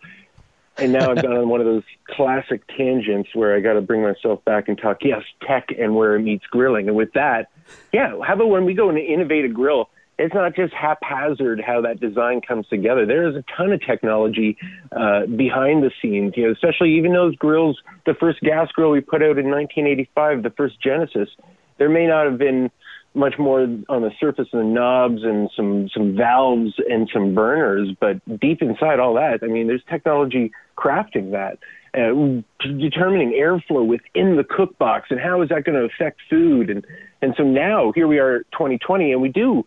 [0.77, 4.03] And now I've gone on one of those classic tangents where I got to bring
[4.03, 6.87] myself back and talk, yes, tech and where it meets grilling.
[6.87, 7.49] And with that,
[7.91, 9.89] yeah, how about when we go and innovate a grill?
[10.19, 13.05] It's not just haphazard how that design comes together.
[13.05, 14.57] There is a ton of technology
[14.91, 19.01] uh, behind the scenes, you know, especially even those grills, the first gas grill we
[19.01, 21.29] put out in 1985, the first Genesis,
[21.77, 22.71] there may not have been
[23.13, 27.89] much more on the surface of the knobs and some, some valves and some burners,
[27.99, 31.59] but deep inside all that, I mean, there's technology crafting that.
[31.93, 32.41] Uh,
[32.77, 36.85] determining airflow within the cook box and how is that going to affect food and
[37.23, 39.63] and so now here we are 2020 and we do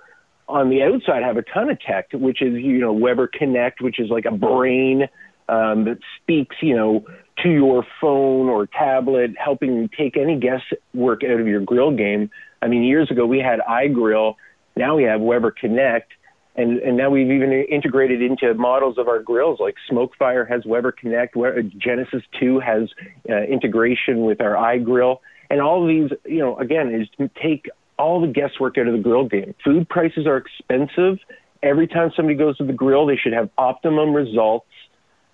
[0.51, 3.99] on the outside have a ton of tech, which is you know Weber Connect, which
[3.99, 5.09] is like a brain
[5.49, 7.05] um, that speaks you know
[7.43, 12.31] to your phone or tablet, helping you take any guesswork out of your grill game.
[12.63, 14.35] I mean, years ago we had iGrill,
[14.77, 16.13] now we have Weber Connect,
[16.57, 20.93] and and now we've even integrated into models of our grills like Smokefire has Weber
[20.93, 21.37] Connect,
[21.79, 22.89] Genesis 2 has
[23.29, 25.19] uh, integration with our iGrill.
[25.49, 27.69] And all of these, you know, again, is to take
[28.01, 29.55] all the guesswork out of the grill game.
[29.63, 31.19] Food prices are expensive.
[31.63, 34.67] Every time somebody goes to the grill, they should have optimum results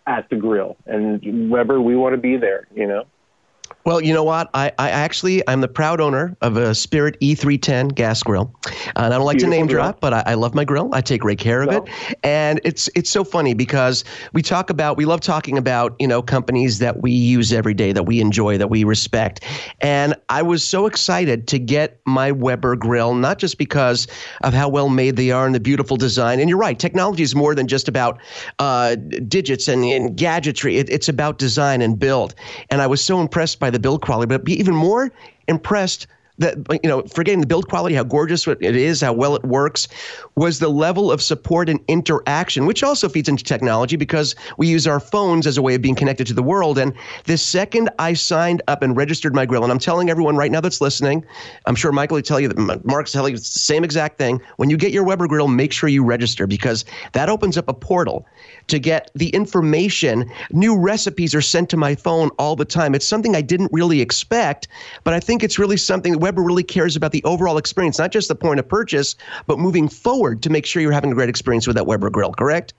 [0.06, 0.76] at the grill.
[0.84, 3.04] And Weber, we want to be there, you know?
[3.86, 4.50] Well, you know what?
[4.52, 8.52] I, I actually I'm the proud owner of a Spirit E310 gas grill,
[8.96, 9.84] and I don't like Beautiful to name grill.
[9.84, 10.90] drop, but I, I, love my grill.
[10.92, 11.84] I take great care of it,
[12.24, 14.02] and it's it's so funny because
[14.32, 17.92] we talk about we love talking about you know companies that we use every day
[17.92, 19.44] that we enjoy that we respect,
[19.80, 24.08] and I was so excited to get my Weber grill not just because
[24.42, 26.40] of how well made they are and the beautiful design.
[26.40, 28.20] And you're right, technology is more than just about
[28.58, 28.96] uh,
[29.28, 30.78] digits and, and gadgetry.
[30.78, 32.34] It, it's about design and build,
[32.68, 35.10] and I was so impressed by the build quality, but be even more
[35.48, 36.06] impressed
[36.38, 39.88] that you know, forgetting the build quality, how gorgeous it is, how well it works,
[40.36, 44.86] was the level of support and interaction, which also feeds into technology because we use
[44.86, 46.76] our phones as a way of being connected to the world.
[46.76, 46.92] And
[47.24, 50.60] the second I signed up and registered my grill, and I'm telling everyone right now
[50.60, 51.24] that's listening,
[51.64, 54.42] I'm sure Michael will tell you that Mark's telling you the same exact thing.
[54.58, 57.74] When you get your Weber grill, make sure you register because that opens up a
[57.74, 58.26] portal
[58.66, 60.30] to get the information.
[60.50, 62.94] New recipes are sent to my phone all the time.
[62.94, 64.68] It's something I didn't really expect,
[65.02, 68.12] but I think it's really something that Weber really cares about the overall experience, not
[68.12, 71.28] just the point of purchase, but moving forward to make sure you're having a great
[71.28, 72.74] experience with that Weber grill, correct?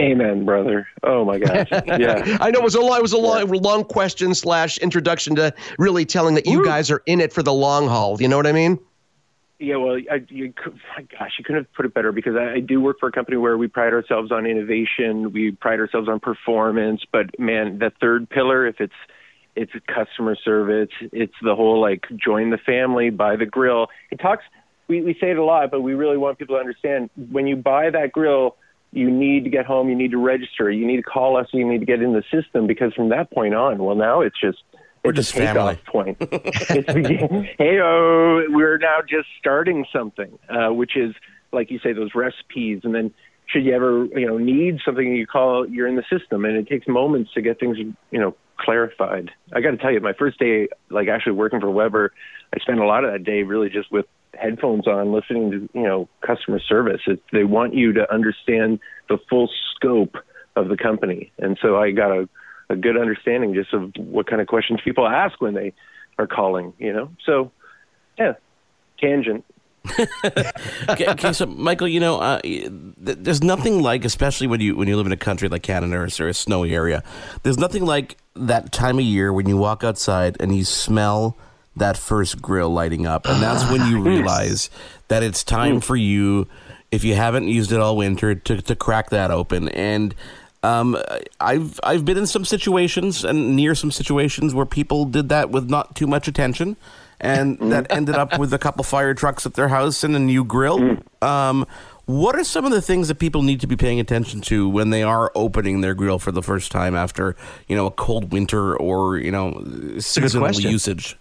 [0.00, 0.88] Amen, brother.
[1.02, 1.68] Oh my gosh.
[1.86, 2.38] Yeah.
[2.40, 5.52] I know it was a long, it was a long, long question slash introduction to
[5.78, 8.20] really telling that you guys are in it for the long haul.
[8.20, 8.78] You know what I mean?
[9.58, 10.54] Yeah, well, I, you,
[10.96, 13.12] my gosh, you couldn't have put it better because I, I do work for a
[13.12, 17.02] company where we pride ourselves on innovation, we pride ourselves on performance.
[17.12, 18.94] But man, the third pillar, if it's
[19.56, 23.88] it's customer service, it's the whole like join the family, buy the grill.
[24.10, 24.44] It talks.
[24.90, 27.56] We we say it a lot, but we really want people to understand when you
[27.56, 28.56] buy that grill,
[28.92, 31.64] you need to get home, you need to register, you need to call us, you
[31.64, 34.58] need to get in the system because from that point on, well, now it's just
[35.04, 35.78] we're just family.
[35.86, 36.16] point.
[36.20, 41.14] hey, oh, we're now just starting something, uh, which is
[41.52, 43.12] like you say, those recipes, and then
[43.46, 46.68] should you ever, you know, need something, you call you're in the system, and it
[46.68, 49.30] takes moments to get things, you know, clarified.
[49.52, 52.12] I got to tell you, my first day, like actually working for Weber,
[52.54, 55.86] I spent a lot of that day really just with headphones on, listening to, you
[55.86, 57.00] know, customer service.
[57.06, 60.16] It's, they want you to understand the full scope
[60.56, 62.28] of the company, and so I got a
[62.70, 65.72] a good understanding just of what kind of questions people ask when they
[66.18, 67.10] are calling, you know?
[67.26, 67.50] So,
[68.16, 68.34] yeah,
[68.98, 69.44] tangent.
[70.88, 75.06] okay, so Michael, you know, uh, there's nothing like, especially when you when you live
[75.06, 77.02] in a country like Canada or a snowy area,
[77.44, 81.34] there's nothing like that time of year when you walk outside and you smell
[81.76, 84.70] that first grill lighting up, and that's when you realize
[85.08, 86.48] that it's time for you,
[86.90, 90.14] if you haven't used it all winter, to to crack that open and
[90.62, 90.96] um,
[91.40, 95.70] I've I've been in some situations and near some situations where people did that with
[95.70, 96.76] not too much attention,
[97.18, 97.70] and mm.
[97.70, 100.78] that ended up with a couple fire trucks at their house and a new grill.
[100.78, 101.02] Mm.
[101.22, 101.66] Um,
[102.04, 104.90] what are some of the things that people need to be paying attention to when
[104.90, 108.76] they are opening their grill for the first time after you know a cold winter
[108.76, 109.64] or you know
[109.98, 111.16] seasonal usage?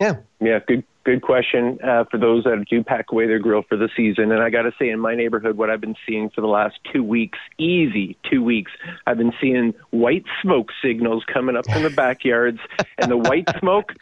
[0.00, 3.76] Yeah, yeah, good good question uh, for those that do pack away their grill for
[3.76, 4.30] the season.
[4.30, 6.76] And I got to say, in my neighborhood, what I've been seeing for the last
[6.92, 8.70] two weeks, easy two weeks,
[9.06, 12.58] I've been seeing white smoke signals coming up from the backyards,
[12.98, 13.94] and the white smoke,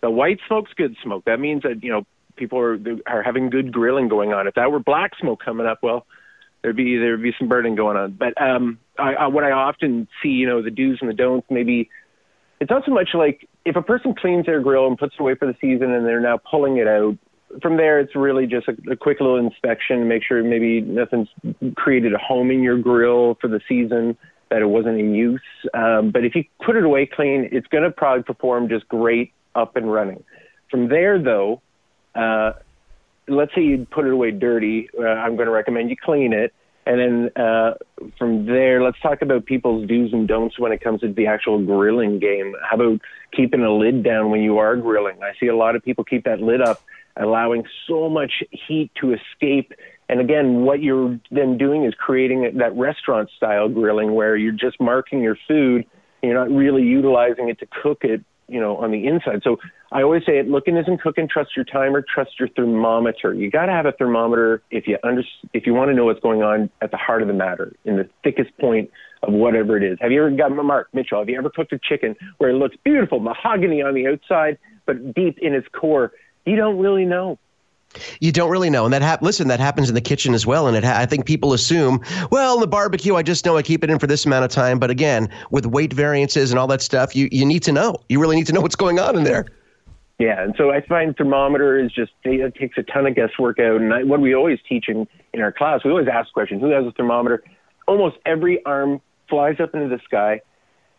[0.00, 1.24] the white smoke's good smoke.
[1.26, 2.06] That means that you know
[2.36, 4.46] people are are having good grilling going on.
[4.46, 6.06] If that were black smoke coming up, well,
[6.62, 8.12] there'd be there'd be some burning going on.
[8.12, 11.46] But um, I, I, what I often see, you know, the do's and the don'ts,
[11.50, 11.90] maybe
[12.60, 15.34] it's not so much like if a person cleans their grill and puts it away
[15.34, 17.18] for the season and they're now pulling it out,
[17.60, 21.28] from there it's really just a, a quick little inspection, to make sure maybe nothing's
[21.76, 24.16] created a home in your grill for the season,
[24.50, 25.42] that it wasn't in use.
[25.74, 29.32] Um, but if you put it away clean, it's going to probably perform just great
[29.54, 30.22] up and running.
[30.70, 31.60] From there, though,
[32.14, 32.52] uh,
[33.26, 36.54] let's say you put it away dirty, uh, I'm going to recommend you clean it
[36.86, 37.74] and then uh,
[38.16, 41.60] from there, let's talk about people's do's and don'ts when it comes to the actual
[41.64, 42.54] grilling game.
[42.62, 43.00] How about
[43.32, 45.20] keeping a lid down when you are grilling?
[45.20, 46.80] I see a lot of people keep that lid up,
[47.16, 49.72] allowing so much heat to escape.
[50.08, 54.80] And again, what you're then doing is creating that restaurant style grilling where you're just
[54.80, 55.84] marking your food.
[56.22, 59.40] You're not really utilizing it to cook it, you know, on the inside.
[59.42, 59.56] So
[59.92, 60.48] I always say it.
[60.48, 61.28] Looking isn't cooking.
[61.28, 62.02] Trust your timer.
[62.02, 63.34] Trust your thermometer.
[63.34, 66.20] You got to have a thermometer if you under if you want to know what's
[66.20, 68.90] going on at the heart of the matter, in the thickest point
[69.22, 69.98] of whatever it is.
[70.00, 71.18] Have you ever got Mark Mitchell?
[71.18, 75.14] Have you ever cooked a chicken where it looks beautiful, mahogany on the outside, but
[75.14, 76.12] deep in its core,
[76.44, 77.38] you don't really know.
[78.20, 80.66] You don't really know, and that hap- listen, that happens in the kitchen as well.
[80.66, 83.84] And it ha- I think people assume, well, the barbecue, I just know I keep
[83.84, 84.78] it in for this amount of time.
[84.78, 87.96] But again, with weight variances and all that stuff, you you need to know.
[88.08, 89.46] You really need to know what's going on in there.
[90.18, 93.80] Yeah, and so I find thermometer is just it takes a ton of guesswork out.
[93.80, 96.70] And I, what we always teach in in our class, we always ask questions: Who
[96.70, 97.44] has a thermometer?
[97.86, 100.40] Almost every arm flies up into the sky.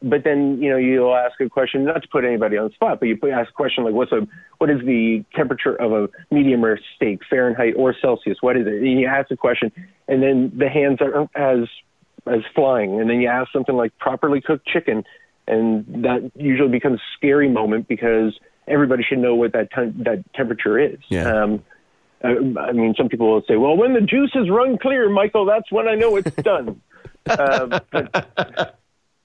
[0.02, 3.00] But then you know you'll ask a question, not to put anybody on the spot,
[3.00, 4.28] but you ask a question like, "What's a
[4.60, 8.38] what is the temperature of a medium rare steak, Fahrenheit or Celsius?
[8.42, 9.72] What is it?" And you ask the question,
[10.08, 11.68] and then the hands are as
[12.28, 15.04] as flying, and then you ask something like properly cooked chicken,
[15.48, 20.24] and that usually becomes a scary moment because everybody should know what that te- that
[20.34, 21.00] temperature is.
[21.10, 21.24] Yeah.
[21.24, 21.64] Um,
[22.24, 22.30] I,
[22.60, 25.88] I mean, some people will say, "Well, when the juices run clear, Michael, that's when
[25.88, 26.82] I know it's done."
[27.28, 28.80] uh, but,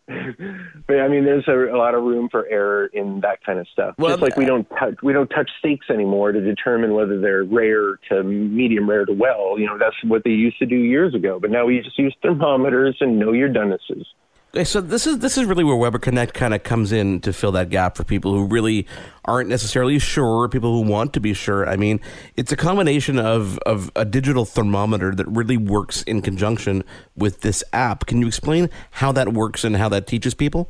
[0.87, 3.69] but I mean, there's a, a, lot of room for error in that kind of
[3.69, 3.95] stuff.
[3.99, 7.45] Well, Just like we don't touch, we don't touch steaks anymore to determine whether they're
[7.45, 9.59] rare to medium rare to well.
[9.59, 11.39] You know, that's what they used to do years ago.
[11.41, 14.07] But now we just use thermometers and know your donuses.
[14.55, 17.33] Okay, so this is this is really where Weber Connect kind of comes in to
[17.33, 18.87] fill that gap for people who really
[19.25, 21.67] aren't necessarily sure, people who want to be sure.
[21.67, 22.01] I mean,
[22.37, 26.85] it's a combination of of a digital thermometer that really works in conjunction
[27.17, 28.05] with this app.
[28.05, 30.69] Can you explain how that works and how that teaches people?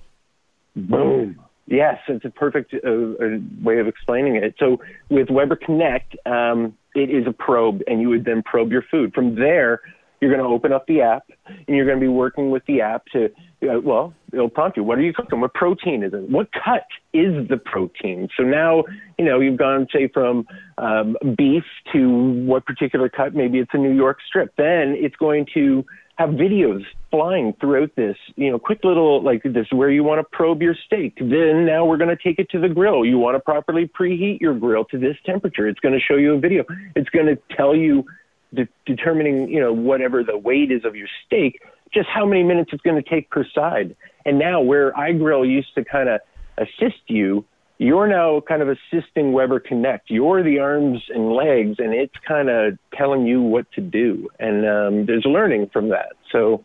[0.76, 1.40] Boom.
[1.66, 4.54] Yes, it's a perfect uh, uh way of explaining it.
[4.60, 8.82] So with Weber Connect, um, it is a probe, and you would then probe your
[8.82, 9.12] food.
[9.12, 9.80] From there,
[10.20, 12.80] you're going to open up the app, and you're going to be working with the
[12.80, 13.28] app to
[13.62, 14.84] uh, well, it'll prompt you.
[14.84, 15.40] What are you cooking?
[15.40, 16.28] What protein is it?
[16.28, 18.28] What cut is the protein?
[18.36, 18.84] So now,
[19.18, 20.46] you know, you've gone, say, from
[20.78, 22.08] um, beef to
[22.44, 23.34] what particular cut?
[23.34, 24.54] Maybe it's a New York strip.
[24.56, 25.84] Then it's going to
[26.16, 30.36] have videos flying throughout this, you know, quick little, like this where you want to
[30.36, 31.16] probe your steak.
[31.18, 33.04] Then now we're going to take it to the grill.
[33.04, 35.68] You want to properly preheat your grill to this temperature.
[35.68, 36.64] It's going to show you a video.
[36.96, 38.04] It's going to tell you,
[38.54, 41.60] de- determining, you know, whatever the weight is of your steak
[41.94, 43.96] just how many minutes it's going to take per side.
[44.24, 46.20] And now, where iGrill used to kind of
[46.58, 47.44] assist you,
[47.78, 50.08] you're now kind of assisting Weber Connect.
[50.08, 54.28] You're the arms and legs, and it's kind of telling you what to do.
[54.38, 56.12] And um, there's learning from that.
[56.30, 56.64] So,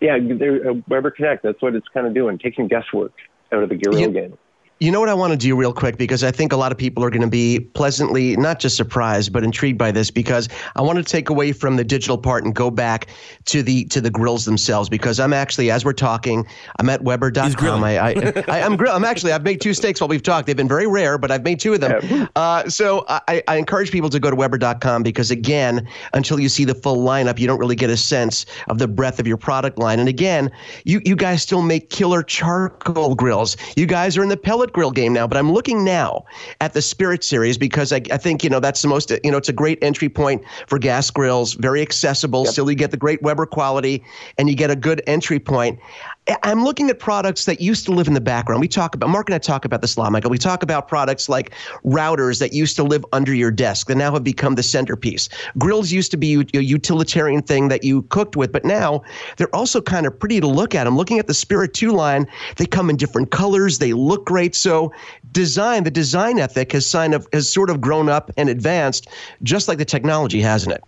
[0.00, 3.12] yeah, uh, Weber Connect, that's what it's kind of doing, taking guesswork
[3.52, 4.36] out of the grill game.
[4.78, 6.76] You know what I want to do real quick because I think a lot of
[6.76, 10.82] people are going to be pleasantly not just surprised but intrigued by this because I
[10.82, 13.06] want to take away from the digital part and go back
[13.46, 16.46] to the to the grills themselves because I'm actually as we're talking
[16.78, 17.84] I'm at Weber.com.
[17.84, 18.94] I, I, I am grill.
[18.94, 20.46] I'm actually I've made two steaks while we've talked.
[20.46, 22.28] They've been very rare, but I've made two of them.
[22.36, 26.66] Uh, so I, I encourage people to go to Weber.com because again, until you see
[26.66, 29.78] the full lineup, you don't really get a sense of the breadth of your product
[29.78, 30.00] line.
[30.00, 30.50] And again,
[30.84, 33.56] you you guys still make killer charcoal grills.
[33.74, 36.24] You guys are in the pellet grill game now, but I'm looking now
[36.60, 39.36] at the Spirit series because I, I think, you know, that's the most, you know,
[39.36, 42.44] it's a great entry point for gas grills, very accessible.
[42.44, 42.52] Yep.
[42.52, 44.02] Still, you get the great Weber quality
[44.38, 45.78] and you get a good entry point.
[46.42, 48.60] I'm looking at products that used to live in the background.
[48.60, 50.30] We talk about, Mark and I talk about this a lot, Michael.
[50.30, 51.52] We talk about products like
[51.84, 55.28] routers that used to live under your desk that now have become the centerpiece.
[55.56, 59.02] Grills used to be a utilitarian thing that you cooked with, but now
[59.36, 60.86] they're also kind of pretty to look at.
[60.86, 62.26] I'm looking at the Spirit 2 line.
[62.56, 63.78] They come in different colors.
[63.78, 64.56] They look great.
[64.56, 64.92] So
[65.30, 69.08] design, the design ethic has, sign of, has sort of grown up and advanced
[69.44, 70.82] just like the technology, hasn't it?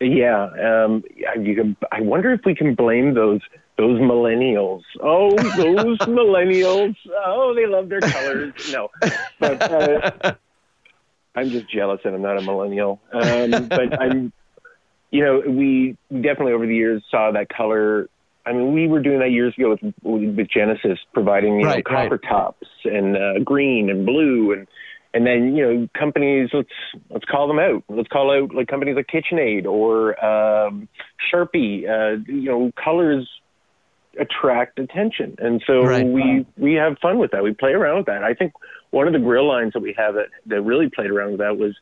[0.00, 0.50] Yeah.
[0.84, 1.02] Um,
[1.32, 3.40] can, I wonder if we can blame those–
[3.76, 4.82] those millennials.
[5.00, 6.96] Oh, those millennials.
[7.26, 8.52] Oh, they love their colors.
[8.72, 8.88] No,
[9.40, 10.34] but uh,
[11.34, 13.00] I'm just jealous that I'm not a millennial.
[13.12, 14.32] Um, but I'm,
[15.10, 18.08] you know, we definitely over the years saw that color.
[18.46, 21.90] I mean, we were doing that years ago with with Genesis, providing you right, know
[21.90, 22.30] copper right.
[22.30, 24.66] tops and uh, green and blue and
[25.14, 26.68] and then you know companies let's
[27.08, 30.88] let's call them out let's call out like companies like KitchenAid or um,
[31.32, 33.26] Sharpie uh, you know colors
[34.18, 35.36] attract attention.
[35.38, 36.06] And so right.
[36.06, 37.42] we we have fun with that.
[37.42, 38.22] We play around with that.
[38.22, 38.52] I think
[38.90, 41.56] one of the grill lines that we have that, that really played around with that
[41.56, 41.76] was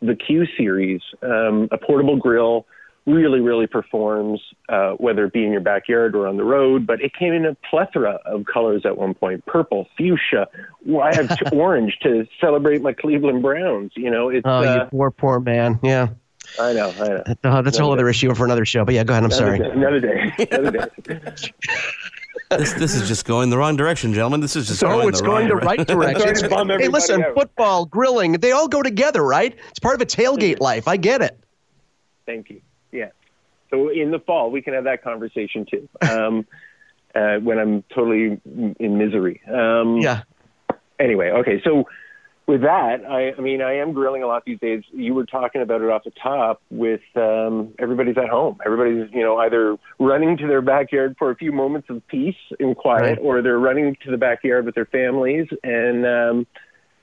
[0.00, 2.66] the Q series, um, a portable grill.
[3.06, 6.86] Really, really performs, uh, whether it be in your backyard or on the road.
[6.86, 10.46] But it came in a plethora of colors at one point: purple, fuchsia.
[10.84, 13.92] Well, I have orange to celebrate my Cleveland Browns.
[13.96, 15.80] You know, it's oh, uh, you poor, poor man.
[15.82, 16.08] Yeah.
[16.58, 17.22] I know, I know.
[17.44, 18.84] Uh, that's a whole other issue for another show.
[18.84, 19.24] But yeah, go ahead.
[19.24, 19.58] I'm another sorry.
[19.58, 20.46] Day, another day.
[20.50, 21.50] Another day.
[22.50, 24.40] this this is just going the wrong direction, gentlemen.
[24.40, 26.50] This is just so going it's the going the right direction.
[26.80, 27.34] hey, listen, out.
[27.34, 29.56] football, grilling, they all go together, right?
[29.70, 30.88] It's part of a tailgate life.
[30.88, 31.38] I get it.
[32.26, 32.60] Thank you.
[32.92, 33.10] Yeah.
[33.70, 35.88] So in the fall, we can have that conversation too.
[36.00, 36.46] Um,
[37.14, 38.40] uh, when I'm totally
[38.78, 39.40] in misery.
[39.52, 40.22] Um, yeah.
[40.98, 41.60] Anyway, okay.
[41.62, 41.84] So
[42.48, 44.82] with that, I, I mean, I am grilling a lot these days.
[44.90, 48.56] You were talking about it off the top with um, everybody's at home.
[48.64, 52.74] Everybody's, you know, either running to their backyard for a few moments of peace and
[52.74, 53.18] quiet, right.
[53.20, 55.46] or they're running to the backyard with their families.
[55.62, 56.46] And um,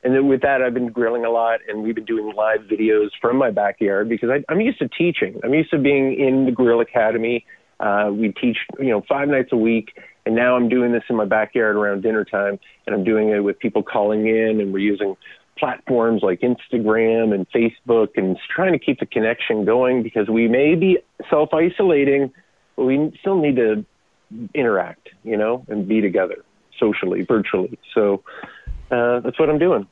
[0.03, 3.09] and then with that, I've been grilling a lot, and we've been doing live videos
[3.21, 5.39] from my backyard because I, I'm used to teaching.
[5.43, 7.45] I'm used to being in the Grill Academy.
[7.79, 9.91] Uh, we teach, you know, five nights a week
[10.25, 13.39] and now I'm doing this in my backyard around dinner time, and I'm doing it
[13.39, 15.15] with people calling in, and we're using
[15.57, 20.75] platforms like Instagram and Facebook, and trying to keep the connection going because we may
[20.75, 20.97] be
[21.29, 22.33] self isolating,
[22.75, 23.85] but we still need to
[24.53, 26.43] interact, you know, and be together
[26.79, 27.77] socially, virtually.
[27.93, 28.23] So
[28.91, 29.87] uh, that's what I'm doing.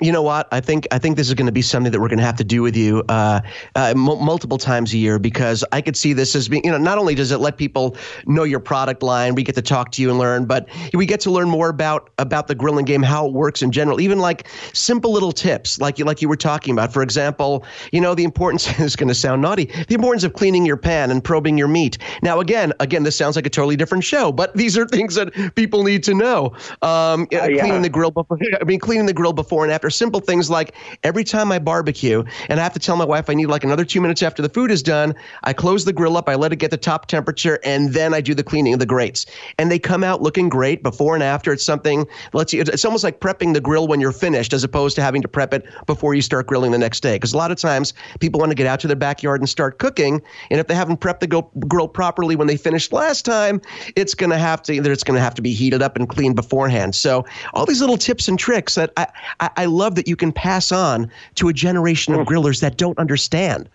[0.00, 0.48] You know what?
[0.52, 2.36] I think I think this is going to be something that we're going to have
[2.36, 3.40] to do with you uh,
[3.74, 6.78] uh, m- multiple times a year because I could see this as being, you know,
[6.78, 7.96] not only does it let people
[8.26, 11.20] know your product line, we get to talk to you and learn, but we get
[11.20, 14.46] to learn more about about the grilling game, how it works in general, even like
[14.72, 16.92] simple little tips, like you like you were talking about.
[16.92, 20.64] For example, you know, the importance is going to sound naughty, the importance of cleaning
[20.64, 21.98] your pan and probing your meat.
[22.22, 25.54] Now, again, again, this sounds like a totally different show, but these are things that
[25.54, 26.52] people need to know.
[26.82, 27.60] Um, Uh, yeah.
[27.62, 29.87] Cleaning the grill before, I mean, cleaning the grill before and after.
[29.90, 33.34] Simple things like every time I barbecue, and I have to tell my wife I
[33.34, 35.14] need like another two minutes after the food is done.
[35.44, 38.20] I close the grill up, I let it get the top temperature, and then I
[38.20, 39.26] do the cleaning of the grates.
[39.58, 41.52] And they come out looking great before and after.
[41.52, 42.60] It's something lets you.
[42.62, 45.54] It's almost like prepping the grill when you're finished, as opposed to having to prep
[45.54, 47.16] it before you start grilling the next day.
[47.16, 49.78] Because a lot of times people want to get out to their backyard and start
[49.78, 53.60] cooking, and if they haven't prepped the grill properly when they finished last time,
[53.96, 56.08] it's going to have to either it's going to have to be heated up and
[56.08, 56.94] cleaned beforehand.
[56.94, 57.24] So
[57.54, 59.06] all these little tips and tricks that I,
[59.40, 62.98] I, I love that you can pass on to a generation of grillers that don't
[62.98, 63.68] understand.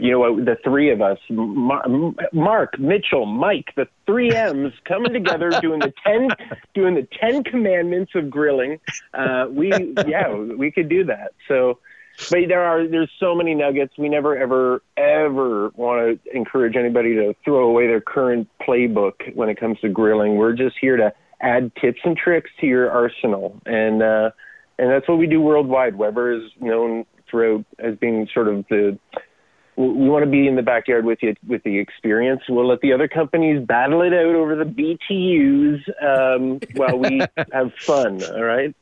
[0.00, 5.50] you know what the three of us mark mitchell mike the three m's coming together
[5.60, 6.28] doing the 10
[6.74, 8.80] doing the 10 commandments of grilling.
[9.14, 9.68] Uh, we
[10.06, 11.32] yeah we could do that.
[11.48, 11.78] So
[12.30, 13.92] but there are there's so many nuggets.
[13.98, 19.48] We never ever ever want to encourage anybody to throw away their current playbook when
[19.48, 20.36] it comes to grilling.
[20.36, 23.60] We're just here to add tips and tricks to your arsenal.
[23.66, 24.30] And uh
[24.78, 28.98] and that's what we do worldwide weber is known throughout as being sort of the
[29.76, 32.42] we want to be in the backyard with you with the experience.
[32.48, 37.20] We'll let the other companies battle it out over the BTUs um, while we
[37.52, 38.22] have fun.
[38.22, 38.74] All right.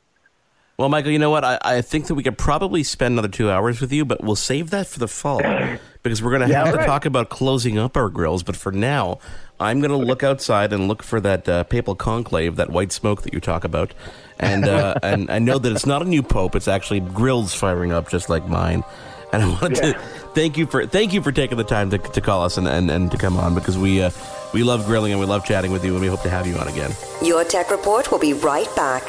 [0.78, 1.44] Well, Michael, you know what?
[1.44, 4.36] I, I think that we could probably spend another two hours with you, but we'll
[4.36, 5.42] save that for the fall
[6.02, 6.86] because we're going to Yeah, have to right.
[6.86, 8.42] talk about closing up our grills.
[8.42, 9.18] But for now,
[9.60, 13.22] I'm going to look outside and look for that uh, papal conclave, that white smoke
[13.22, 13.94] that you talk about,
[14.38, 17.92] and uh, and I know that it's not a new pope; it's actually grills firing
[17.92, 18.84] up, just like mine.
[19.32, 19.98] And I wanted to
[20.34, 22.90] thank you for thank you for taking the time to, to call us and, and,
[22.90, 24.10] and to come on because we uh,
[24.52, 26.56] we love grilling and we love chatting with you and we hope to have you
[26.56, 26.92] on again.
[27.22, 29.02] Your Tech Report will be right back.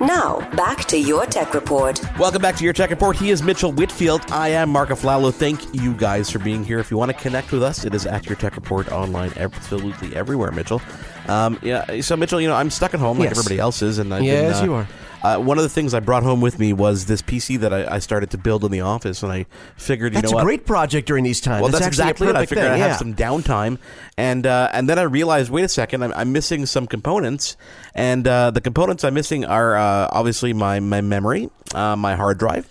[0.00, 2.00] Now, back to your Tech Report.
[2.18, 3.16] Welcome back to your Tech Report.
[3.16, 4.20] He is Mitchell Whitfield.
[4.32, 5.32] I am Mark Aflalo.
[5.32, 6.80] Thank you guys for being here.
[6.80, 10.14] If you want to connect with us, it is at your Tech Report online, absolutely
[10.16, 10.82] everywhere, Mitchell.
[11.28, 13.38] Um, yeah, so Mitchell, you know, I'm stuck at home like Yes.
[13.38, 14.88] everybody else is, and I've Yes, been, uh, you are.
[15.22, 17.94] Uh, one of the things I brought home with me was this PC that I,
[17.94, 19.46] I started to build in the office, and I
[19.76, 20.44] figured, you That's know a what?
[20.44, 21.62] great project during these times.
[21.62, 22.32] Well, that's, actually exactly a it.
[22.32, 22.80] I perfect figured thing.
[22.80, 22.88] Yeah.
[22.88, 23.78] have some downtime,
[24.18, 27.56] and uh, and then I realized, wait a second, I'm, I'm missing some components,
[27.94, 32.38] and uh, the components I'm missing are uh, obviously my my memory, uh, my hard
[32.38, 32.68] drive.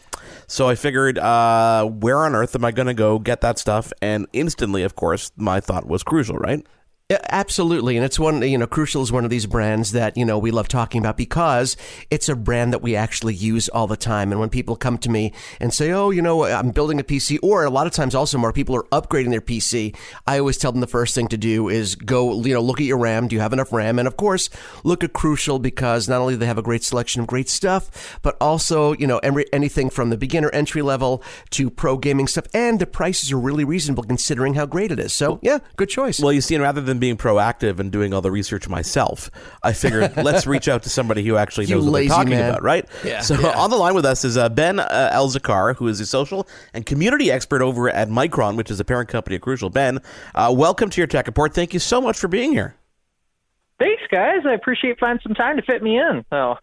[0.48, 3.94] So I figured, uh, where on earth am I going to go get that stuff?
[4.02, 6.66] And instantly, of course, my thought was Crucial, right?
[7.30, 10.38] Absolutely, and it's one you know, Crucial is one of these brands that you know
[10.38, 11.76] we love talking about because
[12.10, 14.32] it's a brand that we actually use all the time.
[14.32, 17.40] And when people come to me and say, "Oh, you know, I'm building a PC,"
[17.42, 19.96] or a lot of times also more people are upgrading their PC,
[20.28, 22.86] I always tell them the first thing to do is go, you know, look at
[22.86, 23.28] your RAM.
[23.28, 24.00] Do you have enough RAM?
[24.00, 24.50] And of course,
[24.84, 28.20] look at Crucial because not only do they have a great selection of great stuff,
[28.22, 32.80] but also you know anything from the beginner entry level to pro gaming stuff, and
[32.80, 35.12] the prices are really reasonable considering how great it is.
[35.12, 36.20] So yeah, good choice.
[36.20, 39.30] Well, you see, and rather than being proactive and doing all the research myself,
[39.62, 42.50] I figured let's reach out to somebody who actually knows what they're talking man.
[42.52, 42.88] about, right?
[43.04, 43.20] Yeah.
[43.20, 43.60] So Yeah.
[43.60, 46.86] on the line with us is uh, Ben uh, Elzakar, who is a social and
[46.86, 49.70] community expert over at Micron, which is a parent company of Crucial.
[49.70, 50.00] Ben,
[50.34, 51.54] uh, welcome to your tech report.
[51.54, 52.76] Thank you so much for being here.
[53.80, 54.42] Thanks, guys.
[54.46, 56.24] I appreciate finding some time to fit me in.
[56.30, 56.56] So,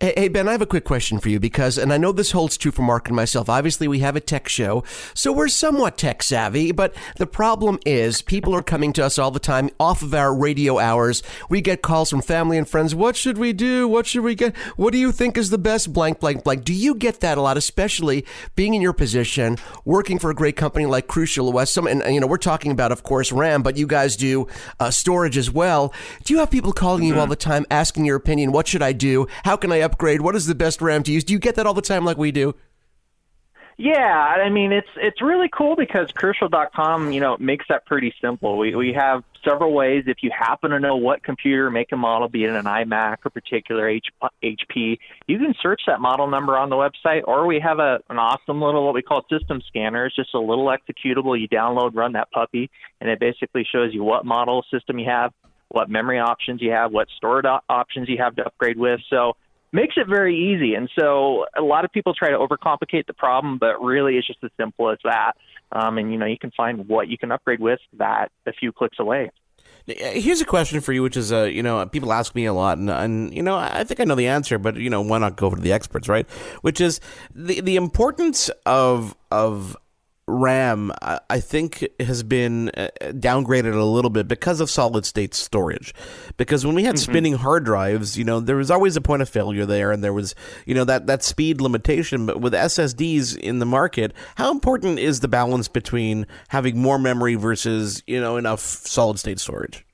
[0.00, 2.56] Hey, Ben, I have a quick question for you because, and I know this holds
[2.56, 3.48] true for Mark and myself.
[3.48, 4.82] Obviously, we have a tech show,
[5.14, 9.30] so we're somewhat tech savvy, but the problem is people are coming to us all
[9.30, 11.22] the time off of our radio hours.
[11.48, 12.94] We get calls from family and friends.
[12.94, 13.86] What should we do?
[13.86, 14.56] What should we get?
[14.76, 16.64] What do you think is the best blank, blank, blank?
[16.64, 18.24] Do you get that a lot, especially
[18.56, 21.70] being in your position, working for a great company like Crucial OS?
[21.70, 24.48] Some, and, you know, we're talking about, of course, RAM, but you guys do
[24.80, 25.92] uh, storage as well.
[26.24, 28.50] Do you have people calling you all the time asking your opinion?
[28.50, 29.28] What should I do?
[29.44, 30.20] How can I upgrade?
[30.20, 31.24] What is the best RAM to use?
[31.24, 32.54] Do you get that all the time like we do?
[33.76, 38.56] yeah, I mean, it's it's really cool because Crucial.com, you know, makes that pretty simple.
[38.56, 40.04] We we have several ways.
[40.06, 43.30] If you happen to know what computer, make and model, be it an iMac or
[43.30, 44.06] particular H,
[44.44, 47.22] HP, you can search that model number on the website.
[47.24, 50.06] Or we have a an awesome little what we call system scanner.
[50.06, 51.38] It's just a little executable.
[51.38, 52.70] You download, run that puppy,
[53.00, 55.32] and it basically shows you what model system you have,
[55.68, 59.00] what memory options you have, what storage options you have to upgrade with.
[59.10, 59.34] So
[59.74, 60.74] makes it very easy.
[60.74, 64.38] And so a lot of people try to overcomplicate the problem, but really it's just
[64.44, 65.32] as simple as that.
[65.72, 68.70] Um, and you know, you can find what you can upgrade with that a few
[68.70, 69.30] clicks away.
[69.86, 72.78] Here's a question for you, which is, uh, you know, people ask me a lot,
[72.78, 75.36] and, and you know, I think I know the answer, but you know, why not
[75.36, 76.26] go over to the experts, right?
[76.62, 77.00] Which is
[77.34, 79.76] the the importance of of
[80.26, 85.94] RAM, I think, has been uh, downgraded a little bit because of solid state storage.
[86.38, 87.10] Because when we had mm-hmm.
[87.10, 90.14] spinning hard drives, you know, there was always a point of failure there, and there
[90.14, 92.24] was, you know, that, that speed limitation.
[92.24, 97.34] But with SSDs in the market, how important is the balance between having more memory
[97.34, 99.84] versus, you know, enough solid state storage?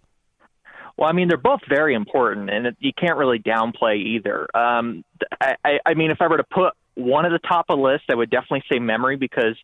[0.97, 4.47] Well, I mean, they're both very important, and it, you can't really downplay either.
[4.55, 5.03] Um,
[5.41, 8.05] I, I mean, if I were to put one at the top of the list,
[8.11, 9.57] I would definitely say memory because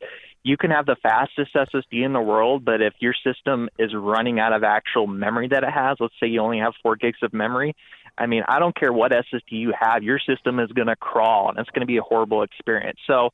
[0.47, 4.39] you can have the fastest SSD in the world, but if your system is running
[4.39, 7.33] out of actual memory that it has, let's say you only have four gigs of
[7.33, 7.75] memory,
[8.17, 11.49] I mean, I don't care what SSD you have, your system is going to crawl
[11.49, 13.01] and it's going to be a horrible experience.
[13.09, 13.31] So,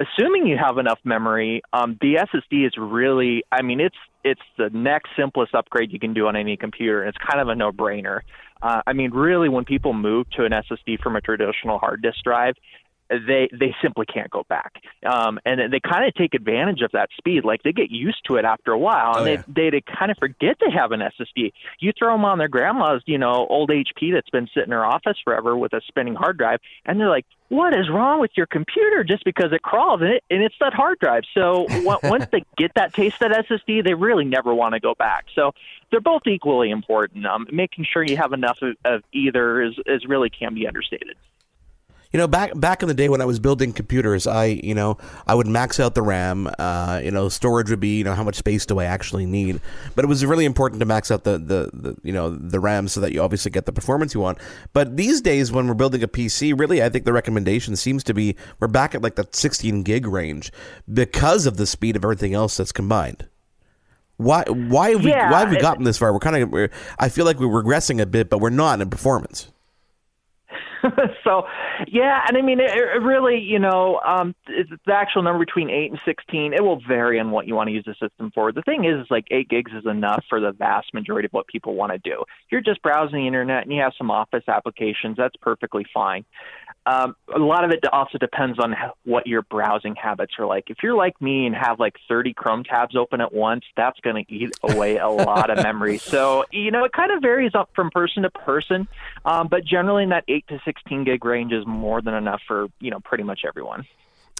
[0.00, 4.70] assuming you have enough memory, um, the SSD is really, I mean, it's it's the
[4.70, 8.20] next simplest upgrade you can do on any computer, and it's kind of a no-brainer.
[8.62, 12.18] Uh, I mean, really, when people move to an SSD from a traditional hard disk
[12.24, 12.54] drive,
[13.10, 14.74] they they simply can't go back.
[15.04, 17.44] Um, and they kind of take advantage of that speed.
[17.44, 19.42] Like they get used to it after a while, and oh, yeah.
[19.46, 21.52] they, they they kind of forget they have an SSD.
[21.80, 24.84] You throw them on their grandma's, you know, old HP that's been sitting in her
[24.84, 28.46] office forever with a spinning hard drive, and they're like, "What is wrong with your
[28.46, 31.22] computer?" Just because it crawls and it and it's that hard drive.
[31.34, 31.66] So
[32.02, 35.26] once they get that taste of SSD, they really never want to go back.
[35.34, 35.52] So
[35.90, 37.26] they're both equally important.
[37.26, 41.16] Um, making sure you have enough of, of either is is really can be understated.
[42.12, 44.96] You know, back back in the day when I was building computers, I you know
[45.26, 46.50] I would max out the RAM.
[46.58, 49.60] Uh, you know, storage would be you know how much space do I actually need?
[49.94, 52.88] But it was really important to max out the, the, the you know the RAM
[52.88, 54.38] so that you obviously get the performance you want.
[54.72, 58.14] But these days, when we're building a PC, really, I think the recommendation seems to
[58.14, 60.50] be we're back at like the 16 gig range
[60.90, 63.28] because of the speed of everything else that's combined.
[64.16, 66.12] Why why have we yeah, why have we gotten this far?
[66.14, 68.88] We're kind of we're, I feel like we're regressing a bit, but we're not in
[68.88, 69.48] performance.
[71.24, 71.44] so,
[71.86, 75.90] yeah, and I mean, it, it really, you know, um, the actual number between eight
[75.90, 78.52] and sixteen, it will vary on what you want to use the system for.
[78.52, 81.46] The thing is, is like eight gigs is enough for the vast majority of what
[81.46, 82.24] people want to do.
[82.50, 85.16] You're just browsing the internet and you have some office applications.
[85.16, 86.24] That's perfectly fine.
[86.88, 88.74] Um, a lot of it also depends on
[89.04, 90.70] what your browsing habits are like.
[90.70, 94.24] If you're like me and have like 30 Chrome tabs open at once, that's going
[94.24, 95.98] to eat away a lot of memory.
[95.98, 98.88] So, you know, it kind of varies up from person to person,
[99.26, 102.68] um, but generally in that 8 to 16 gig range is more than enough for,
[102.80, 103.86] you know, pretty much everyone.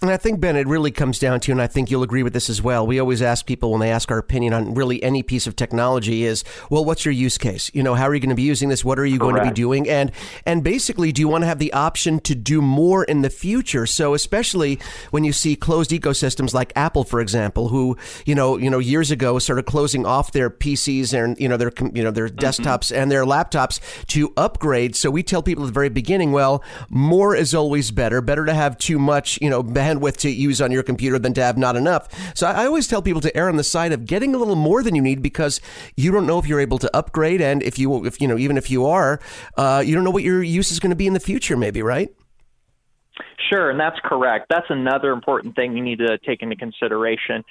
[0.01, 2.31] And I think, Ben, it really comes down to, and I think you'll agree with
[2.31, 2.87] this as well.
[2.87, 6.23] We always ask people when they ask our opinion on really any piece of technology
[6.23, 7.69] is, well, what's your use case?
[7.73, 8.85] You know, how are you going to be using this?
[8.85, 9.33] What are you Correct.
[9.33, 9.89] going to be doing?
[9.89, 10.13] And
[10.45, 13.85] and basically, do you want to have the option to do more in the future?
[13.85, 14.79] So, especially
[15.11, 19.11] when you see closed ecosystems like Apple, for example, who you know, you know, years
[19.11, 22.39] ago started closing off their PCs and you know their you know their mm-hmm.
[22.39, 24.95] desktops and their laptops to upgrade.
[24.95, 28.21] So we tell people at the very beginning, well, more is always better.
[28.21, 31.41] Better to have too much, you know bandwidth to use on your computer than to
[31.41, 32.07] have not enough.
[32.35, 34.83] So I always tell people to err on the side of getting a little more
[34.83, 35.61] than you need because
[35.95, 38.57] you don't know if you're able to upgrade, and if you, if you know, even
[38.57, 39.19] if you are,
[39.57, 41.57] uh, you don't know what your use is going to be in the future.
[41.57, 42.09] Maybe right.
[43.49, 44.45] Sure, and that's correct.
[44.49, 47.43] That's another important thing you need to take into consideration.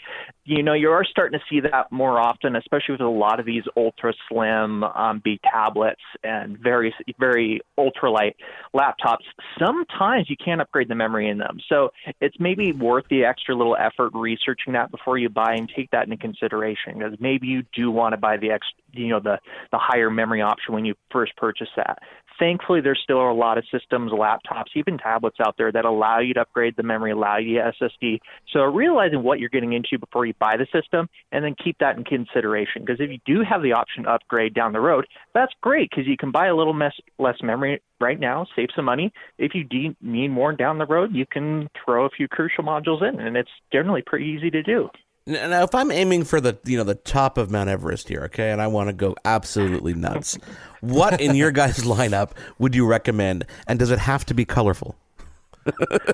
[0.45, 3.47] You know, you are starting to see that more often, especially with a lot of
[3.47, 8.35] these ultra slim um, B tablets and very, very ultralight
[8.75, 9.25] laptops.
[9.59, 11.91] Sometimes you can't upgrade the memory in them, so
[12.21, 16.05] it's maybe worth the extra little effort researching that before you buy and take that
[16.05, 19.39] into consideration because maybe you do want to buy the ex, you know, the
[19.73, 21.99] the higher memory option when you first purchase that
[22.39, 26.35] thankfully, there's still a lot of systems, laptops, even tablets out there that allow you
[26.35, 28.19] to upgrade the memory, allow you SSD.
[28.53, 31.97] So realizing what you're getting into before you buy the system, and then keep that
[31.97, 32.83] in consideration.
[32.83, 36.07] Because if you do have the option to upgrade down the road, that's great because
[36.07, 39.13] you can buy a little mess, less memory right now, save some money.
[39.39, 43.03] If you de- need more down the road, you can throw a few crucial modules
[43.03, 44.89] in, and it's generally pretty easy to do.
[45.29, 48.51] Now, if I'm aiming for the you know the top of Mount Everest here, okay,
[48.51, 50.39] and I want to go absolutely nuts,
[50.81, 53.45] what in your guys' lineup would you recommend?
[53.67, 54.97] And does it have to be colorful?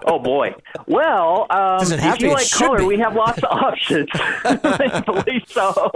[0.06, 0.52] oh boy.
[0.88, 2.84] Well, um, if you like color, be.
[2.86, 4.08] we have lots of options.
[4.14, 5.92] I believe so.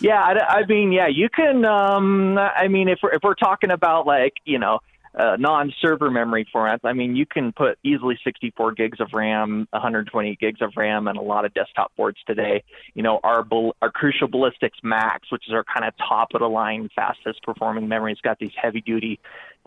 [0.00, 1.64] yeah, I, I, mean, yeah, you can.
[1.64, 4.80] Um, I mean, if we're if we're talking about like you know
[5.16, 10.38] uh, non-server memory formats, I mean, you can put easily 64 gigs of RAM, 128
[10.38, 12.62] gigs of RAM, and a lot of desktop boards today.
[12.94, 13.46] You know, our
[13.80, 17.88] our Crucial Ballistix Max, which is our kind of top of the line, fastest performing
[17.88, 19.18] memory, it's got these heavy-duty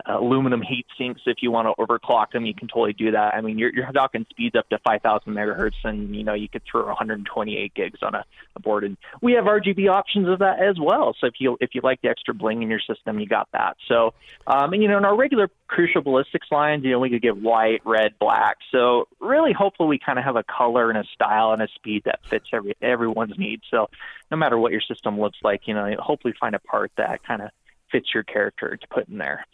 [0.08, 1.22] uh, aluminum heat sinks.
[1.26, 3.34] If you want to overclock them, you can totally do that.
[3.34, 6.62] I mean, you're, you're talking speeds up to 5,000 megahertz, and you know you could
[6.70, 8.24] throw 128 gigs on a,
[8.56, 8.84] a board.
[8.84, 11.14] And we have RGB options of that as well.
[11.20, 13.76] So if you if you like the extra bling in your system, you got that.
[13.88, 14.14] So
[14.46, 17.36] um, and you know in our regular Crucial Ballistix lines, you know we could get
[17.36, 18.58] white, red, black.
[18.70, 22.02] So really, hopefully, we kind of have a color and a style and a speed
[22.04, 23.62] that fits every everyone's needs.
[23.70, 23.88] So
[24.30, 27.42] no matter what your system looks like, you know, hopefully find a part that kind
[27.42, 27.50] of
[27.90, 29.44] fits your character to put in there.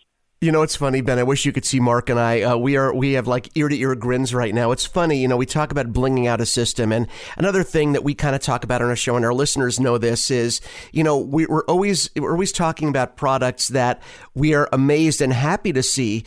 [0.43, 1.19] You know, it's funny, Ben.
[1.19, 2.43] I wish you could see Mark and I.
[2.43, 4.71] Uh, we are we have like ear to ear grins right now.
[4.71, 5.39] It's funny, you know.
[5.39, 7.07] We talk about blinging out a system, and
[7.39, 9.97] another thing that we kind of talk about on our show, and our listeners know
[9.97, 10.61] this is,
[10.93, 14.03] you know, we, we're always we're always talking about products that
[14.35, 16.23] we are amazed and happy to see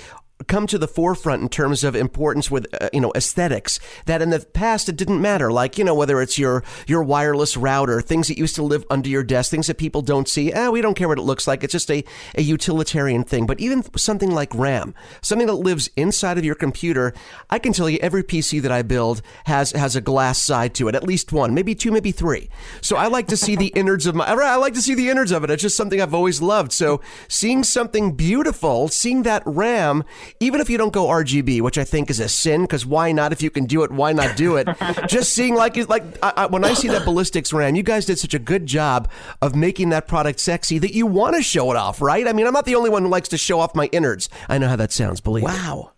[0.48, 4.30] come to the forefront in terms of importance with uh, you know aesthetics that in
[4.30, 5.52] the past it didn't matter.
[5.52, 9.10] Like you know whether it's your your wireless router things that used to live under
[9.10, 10.52] your desk things that people don't see.
[10.54, 11.64] Eh, we don't care what it looks like.
[11.64, 12.04] It's just a,
[12.36, 13.46] a utilitarian thing.
[13.46, 17.14] But even something like RAM something that lives inside of your computer
[17.50, 20.88] I can tell you every PC that I build has has a glass side to
[20.88, 22.50] it at least one maybe two maybe three.
[22.82, 25.32] So I like to see the innards of my I like to see the innards
[25.32, 25.50] of it.
[25.50, 26.72] It's just something I've always loved.
[26.72, 30.04] So seeing something beautiful seeing that RAM
[30.40, 33.32] even if you don't go RGB, which I think is a sin, because why not?
[33.32, 34.68] If you can do it, why not do it?
[35.08, 38.20] Just seeing like like I, I, when I see that Ballistix RAM, you guys did
[38.20, 39.10] such a good job
[39.42, 42.28] of making that product sexy that you want to show it off, right?
[42.28, 44.30] I mean, I'm not the only one who likes to show off my innards.
[44.48, 45.22] I know how that sounds.
[45.22, 45.92] Believe wow.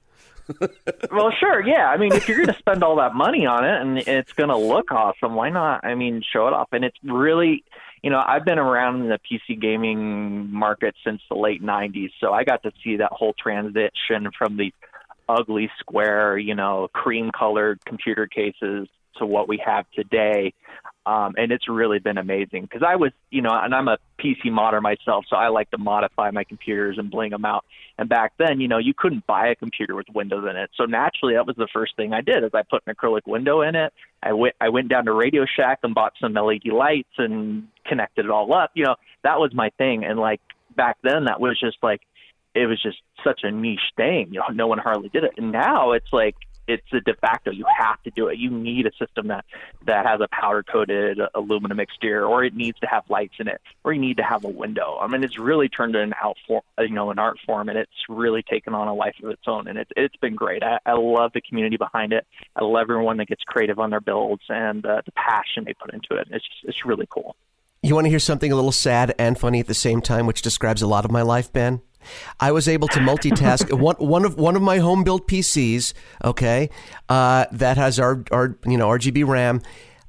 [1.12, 1.88] well, sure, yeah.
[1.88, 4.50] I mean, if you're going to spend all that money on it and it's going
[4.50, 5.86] to look awesome, why not?
[5.86, 6.70] I mean, show it off.
[6.72, 7.64] And it's really,
[8.04, 12.34] you know, I've been around in the PC gaming market since the late 90s, so
[12.34, 14.74] I got to see that whole transition from the
[15.30, 18.88] ugly square, you know, cream colored computer cases
[19.18, 20.54] to what we have today.
[21.04, 24.52] Um, and it's really been amazing because I was, you know, and I'm a PC
[24.52, 27.66] modder myself, so I like to modify my computers and bling them out.
[27.97, 30.86] And back then, you know, you couldn't buy a computer with Windows in it, so
[30.86, 33.76] naturally, that was the first thing I did is I put an acrylic window in
[33.76, 33.91] it.
[34.22, 38.26] I went, I went down to Radio Shack and bought some LED lights and connected
[38.26, 38.70] it all up.
[38.76, 40.04] You know, that was my thing.
[40.04, 40.41] And like
[40.76, 42.02] back then, that was just like,
[42.54, 44.28] it was just such a niche thing.
[44.32, 45.32] You know, no one hardly did it.
[45.38, 46.36] And now it's like
[46.74, 47.52] it's a de facto.
[47.52, 48.38] You have to do it.
[48.38, 49.46] You need a system that
[49.86, 53.62] that has a powder coated aluminum exterior, or it needs to have lights in it,
[53.84, 54.98] or you need to have a window.
[55.02, 57.78] I mean, it's really turned into an out form, you know, an art form, and
[57.78, 59.68] it's really taken on a life of its own.
[59.68, 60.64] And it's it's been great.
[60.64, 62.26] I, I love the community behind it.
[62.56, 65.94] I love everyone that gets creative on their builds and uh, the passion they put
[65.94, 66.28] into it.
[66.32, 67.36] It's just, it's really cool.
[67.84, 70.44] You want to hear something a little sad and funny at the same time, which
[70.44, 71.82] describes a lot of my life, Ben?
[72.39, 75.93] I was able to multitask one one of one of my home built PCs.
[76.24, 76.70] Okay,
[77.10, 79.62] uh, that has our our you know RGB RAM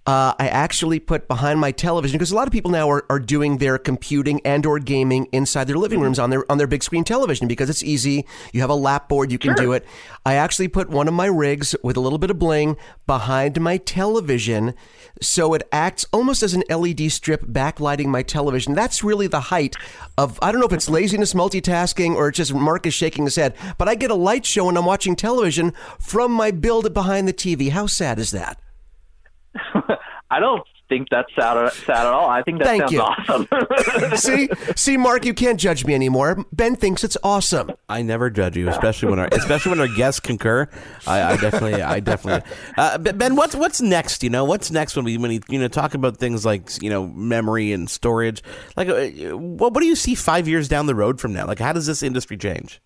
[0.04, 3.20] uh, I actually put behind my television because a lot of people now are, are
[3.20, 6.82] doing their computing and or gaming inside their living rooms on their on their big
[6.82, 8.26] screen television because it's easy.
[8.52, 9.64] You have a lap board, you can sure.
[9.64, 9.86] do it.
[10.26, 12.76] I actually put one of my rigs with a little bit of bling
[13.06, 14.74] behind my television
[15.20, 18.74] so it acts almost as an LED strip backlighting my television.
[18.74, 19.76] That's really the height
[20.18, 23.36] of I don't know if it's laziness multitasking or it's just Mark is shaking his
[23.36, 27.28] head, but I get a light show when I'm watching television from my build behind
[27.28, 27.70] the TV.
[27.70, 28.58] How sad is that?
[30.30, 32.28] I don't think that's sad, sad at all.
[32.28, 33.00] I think that Thank sounds you.
[33.00, 34.16] awesome.
[34.16, 36.44] see, see, Mark, you can't judge me anymore.
[36.52, 37.70] Ben thinks it's awesome.
[37.88, 40.68] I never judge you, especially when our especially when our guests concur.
[41.06, 42.50] I, I definitely, I definitely.
[42.76, 44.22] Uh, ben, what's what's next?
[44.22, 46.90] You know, what's next when we when we you know talk about things like you
[46.90, 48.42] know memory and storage?
[48.76, 51.46] Like, uh, what what do you see five years down the road from now?
[51.46, 52.80] Like, how does this industry change?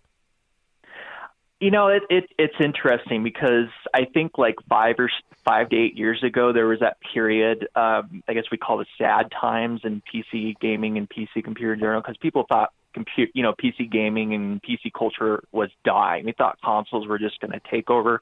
[1.61, 5.11] You know, it, it it's interesting because I think like five or
[5.44, 7.66] five to eight years ago, there was that period.
[7.74, 11.80] Um, I guess we call it sad times in PC gaming and PC computer in
[11.80, 16.24] general, because people thought compute, you know, PC gaming and PC culture was dying.
[16.26, 18.20] We thought consoles were just going to take over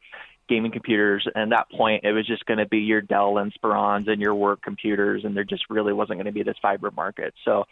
[0.49, 1.27] gaming computers.
[1.35, 4.35] And at that point, it was just going to be your Dell Inspirons and your
[4.35, 7.35] work computers, and there just really wasn't going to be this vibrant market.
[7.45, 7.65] So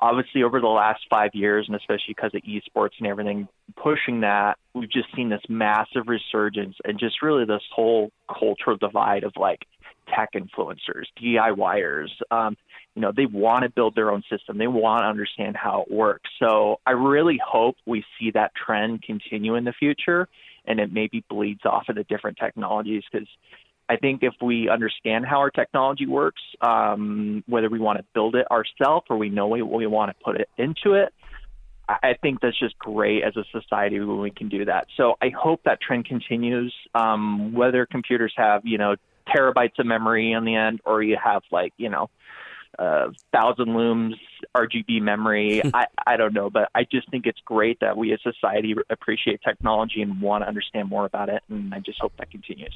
[0.00, 4.58] obviously over the last five years, and especially because of esports and everything pushing that,
[4.74, 9.66] we've just seen this massive resurgence and just really this whole cultural divide of like
[10.14, 12.08] tech influencers, DIYers.
[12.30, 12.56] Um,
[12.94, 14.58] you know, they want to build their own system.
[14.58, 16.30] They want to understand how it works.
[16.38, 20.28] So I really hope we see that trend continue in the future
[20.66, 23.28] and it maybe bleeds off into different technologies because
[23.88, 28.34] I think if we understand how our technology works, um, whether we want to build
[28.34, 31.12] it ourselves or we know we, we want to put it into it,
[31.88, 34.88] I think that's just great as a society when we can do that.
[34.96, 36.74] So I hope that trend continues.
[36.94, 38.96] Um, whether computers have, you know,
[39.34, 42.10] terabytes of memory on the end or you have like, you know,
[42.78, 44.16] a thousand looms
[44.54, 45.62] RGB memory.
[45.74, 48.74] I, I don't know, but I just think it's great that we as a society
[48.90, 51.42] appreciate technology and want to understand more about it.
[51.48, 52.74] And I just hope that continues.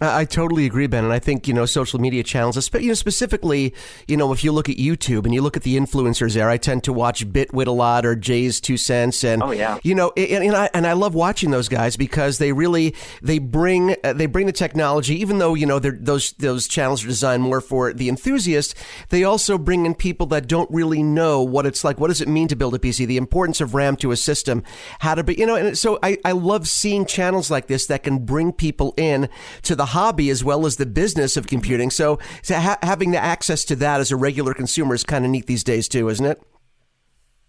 [0.00, 3.74] I totally agree, Ben, and I think you know social media channels, you know specifically,
[4.08, 6.56] you know if you look at YouTube and you look at the influencers there, I
[6.56, 10.12] tend to watch Bitwit a lot or Jay's Two Cents, and oh yeah, you know,
[10.16, 14.12] and, and I and I love watching those guys because they really they bring uh,
[14.12, 17.92] they bring the technology, even though you know those those channels are designed more for
[17.92, 18.74] the enthusiast,
[19.10, 22.00] they also bring in people that don't really know what it's like.
[22.00, 23.06] What does it mean to build a PC?
[23.06, 24.62] The importance of RAM to a system,
[25.00, 28.02] how to be, you know, and so I I love seeing channels like this that
[28.02, 29.28] can bring people in
[29.62, 31.90] to the hobby as well as the business of computing.
[31.90, 35.30] So, so ha- having the access to that as a regular consumer is kind of
[35.30, 36.42] neat these days too, isn't it?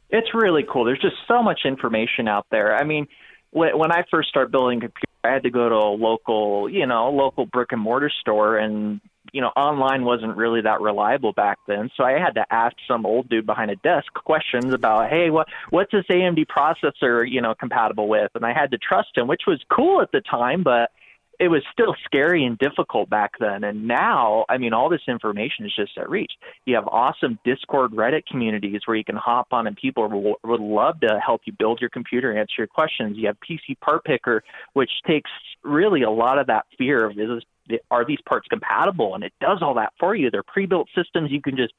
[0.10, 0.86] It's really cool.
[0.86, 2.76] There's just so much information out there.
[2.76, 3.08] I mean,
[3.52, 7.10] when I first started building computers, I had to go to a local, you know,
[7.10, 9.00] local brick and mortar store and
[9.32, 11.90] you know, online wasn't really that reliable back then.
[11.96, 15.48] So I had to ask some old dude behind a desk questions about, hey, what
[15.72, 18.32] what's this AMD processor, you know, compatible with?
[18.36, 20.92] And I had to trust him, which was cool at the time, but
[21.40, 23.64] it was still scary and difficult back then.
[23.64, 26.32] And now, I mean, all this information is just at reach.
[26.66, 30.62] You have awesome Discord, Reddit communities where you can hop on and people will, would
[30.62, 33.18] love to help you build your computer, answer your questions.
[33.18, 35.32] You have PC Part Picker, which takes
[35.64, 39.16] really a lot of that fear of is this, are these parts compatible?
[39.16, 40.30] And it does all that for you.
[40.30, 41.32] They're pre-built systems.
[41.32, 41.74] You can just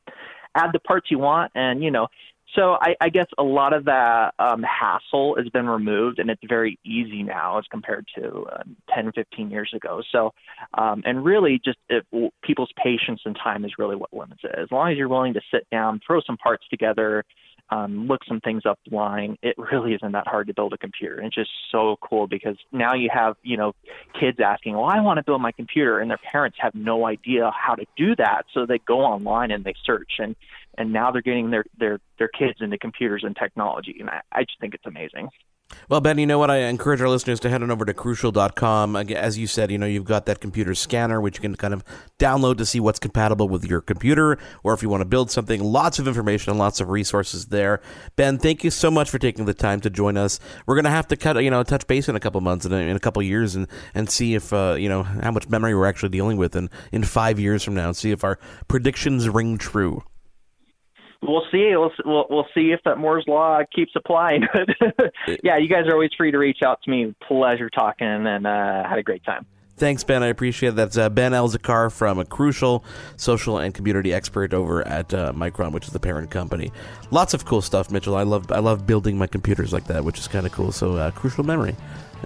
[0.55, 2.07] add the parts you want and you know
[2.55, 6.43] so I, I guess a lot of that um, hassle has been removed, and it's
[6.49, 8.63] very easy now as compared to uh,
[8.95, 10.03] 10, 15 years ago.
[10.13, 10.33] So,
[10.77, 12.07] um, and really, just it,
[12.43, 14.55] people's patience and time is really what limits it.
[14.57, 17.25] As long as you're willing to sit down, throw some parts together,
[17.71, 21.17] um, look some things up line, it really isn't that hard to build a computer.
[21.17, 23.73] And it's just so cool because now you have, you know,
[24.19, 27.51] kids asking, well, I want to build my computer, and their parents have no idea
[27.51, 28.43] how to do that.
[28.53, 30.13] So they go online and they search.
[30.19, 30.37] And
[30.79, 34.41] and now they're getting their their their kids into computers and technology, and I, I
[34.45, 35.29] just think it's amazing.
[35.89, 36.51] Well, Ben, you know what?
[36.51, 38.97] I encourage our listeners to head on over to crucial.com.
[38.97, 41.85] As you said, you know, you've got that computer scanner, which you can kind of
[42.19, 45.63] download to see what's compatible with your computer, or if you want to build something,
[45.63, 47.81] lots of information and lots of resources there.
[48.17, 50.41] Ben, thank you so much for taking the time to join us.
[50.67, 52.75] We're going to have to cut, you know, touch base in a couple months, and
[52.75, 55.87] in a couple years, and, and see if, uh, you know, how much memory we're
[55.87, 59.59] actually dealing with in, in five years from now, and see if our predictions ring
[59.59, 60.03] true
[61.27, 61.75] we'll see.
[61.77, 64.43] We'll, we'll, we'll see if that Moore's law keeps applying.
[65.43, 67.15] yeah, you guys are always free to reach out to me.
[67.27, 69.47] Pleasure talking, and uh, had a great time.
[69.77, 70.23] Thanks, Ben.
[70.23, 70.77] I appreciate that.
[70.77, 72.85] That's uh, Ben Elzikar from a Crucial
[73.17, 76.71] social and community expert over at uh, Micron, which is the parent company.
[77.11, 78.15] Lots of cool stuff, Mitchell.
[78.15, 80.71] I love I love building my computers like that, which is kind of cool.
[80.71, 81.75] So, uh, Crucial Memory.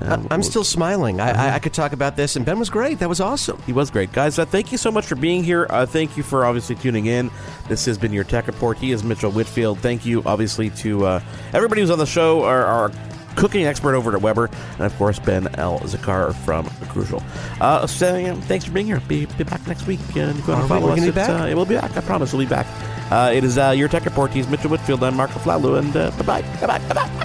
[0.00, 1.20] Um, I'm still smiling.
[1.20, 2.98] I, I, I, could talk about this, and Ben was great.
[2.98, 3.60] That was awesome.
[3.62, 4.38] He was great, guys.
[4.38, 5.66] Uh, thank you so much for being here.
[5.70, 7.30] Uh, thank you for obviously tuning in.
[7.68, 8.78] This has been your Tech Report.
[8.78, 9.78] He is Mitchell Whitfield.
[9.80, 11.20] Thank you, obviously, to uh,
[11.52, 12.44] everybody who's on the show.
[12.44, 12.92] Our, our,
[13.36, 17.22] cooking expert over at Weber, and of course Ben Elzikar from Crucial.
[17.60, 19.00] Uh, so, thanks for being here.
[19.06, 20.00] Be, be back next week.
[20.16, 21.30] Uh, if you want to follow us, be back?
[21.30, 21.96] Uh, it will be back.
[21.96, 22.66] I promise we'll be back.
[23.10, 24.32] Uh, it is uh, your Tech Report.
[24.32, 25.02] He's Mitchell Whitfield.
[25.02, 26.42] I'm Mark Aflalo, and uh, bye bye.
[26.60, 26.88] Bye bye.
[26.88, 27.24] Bye bye.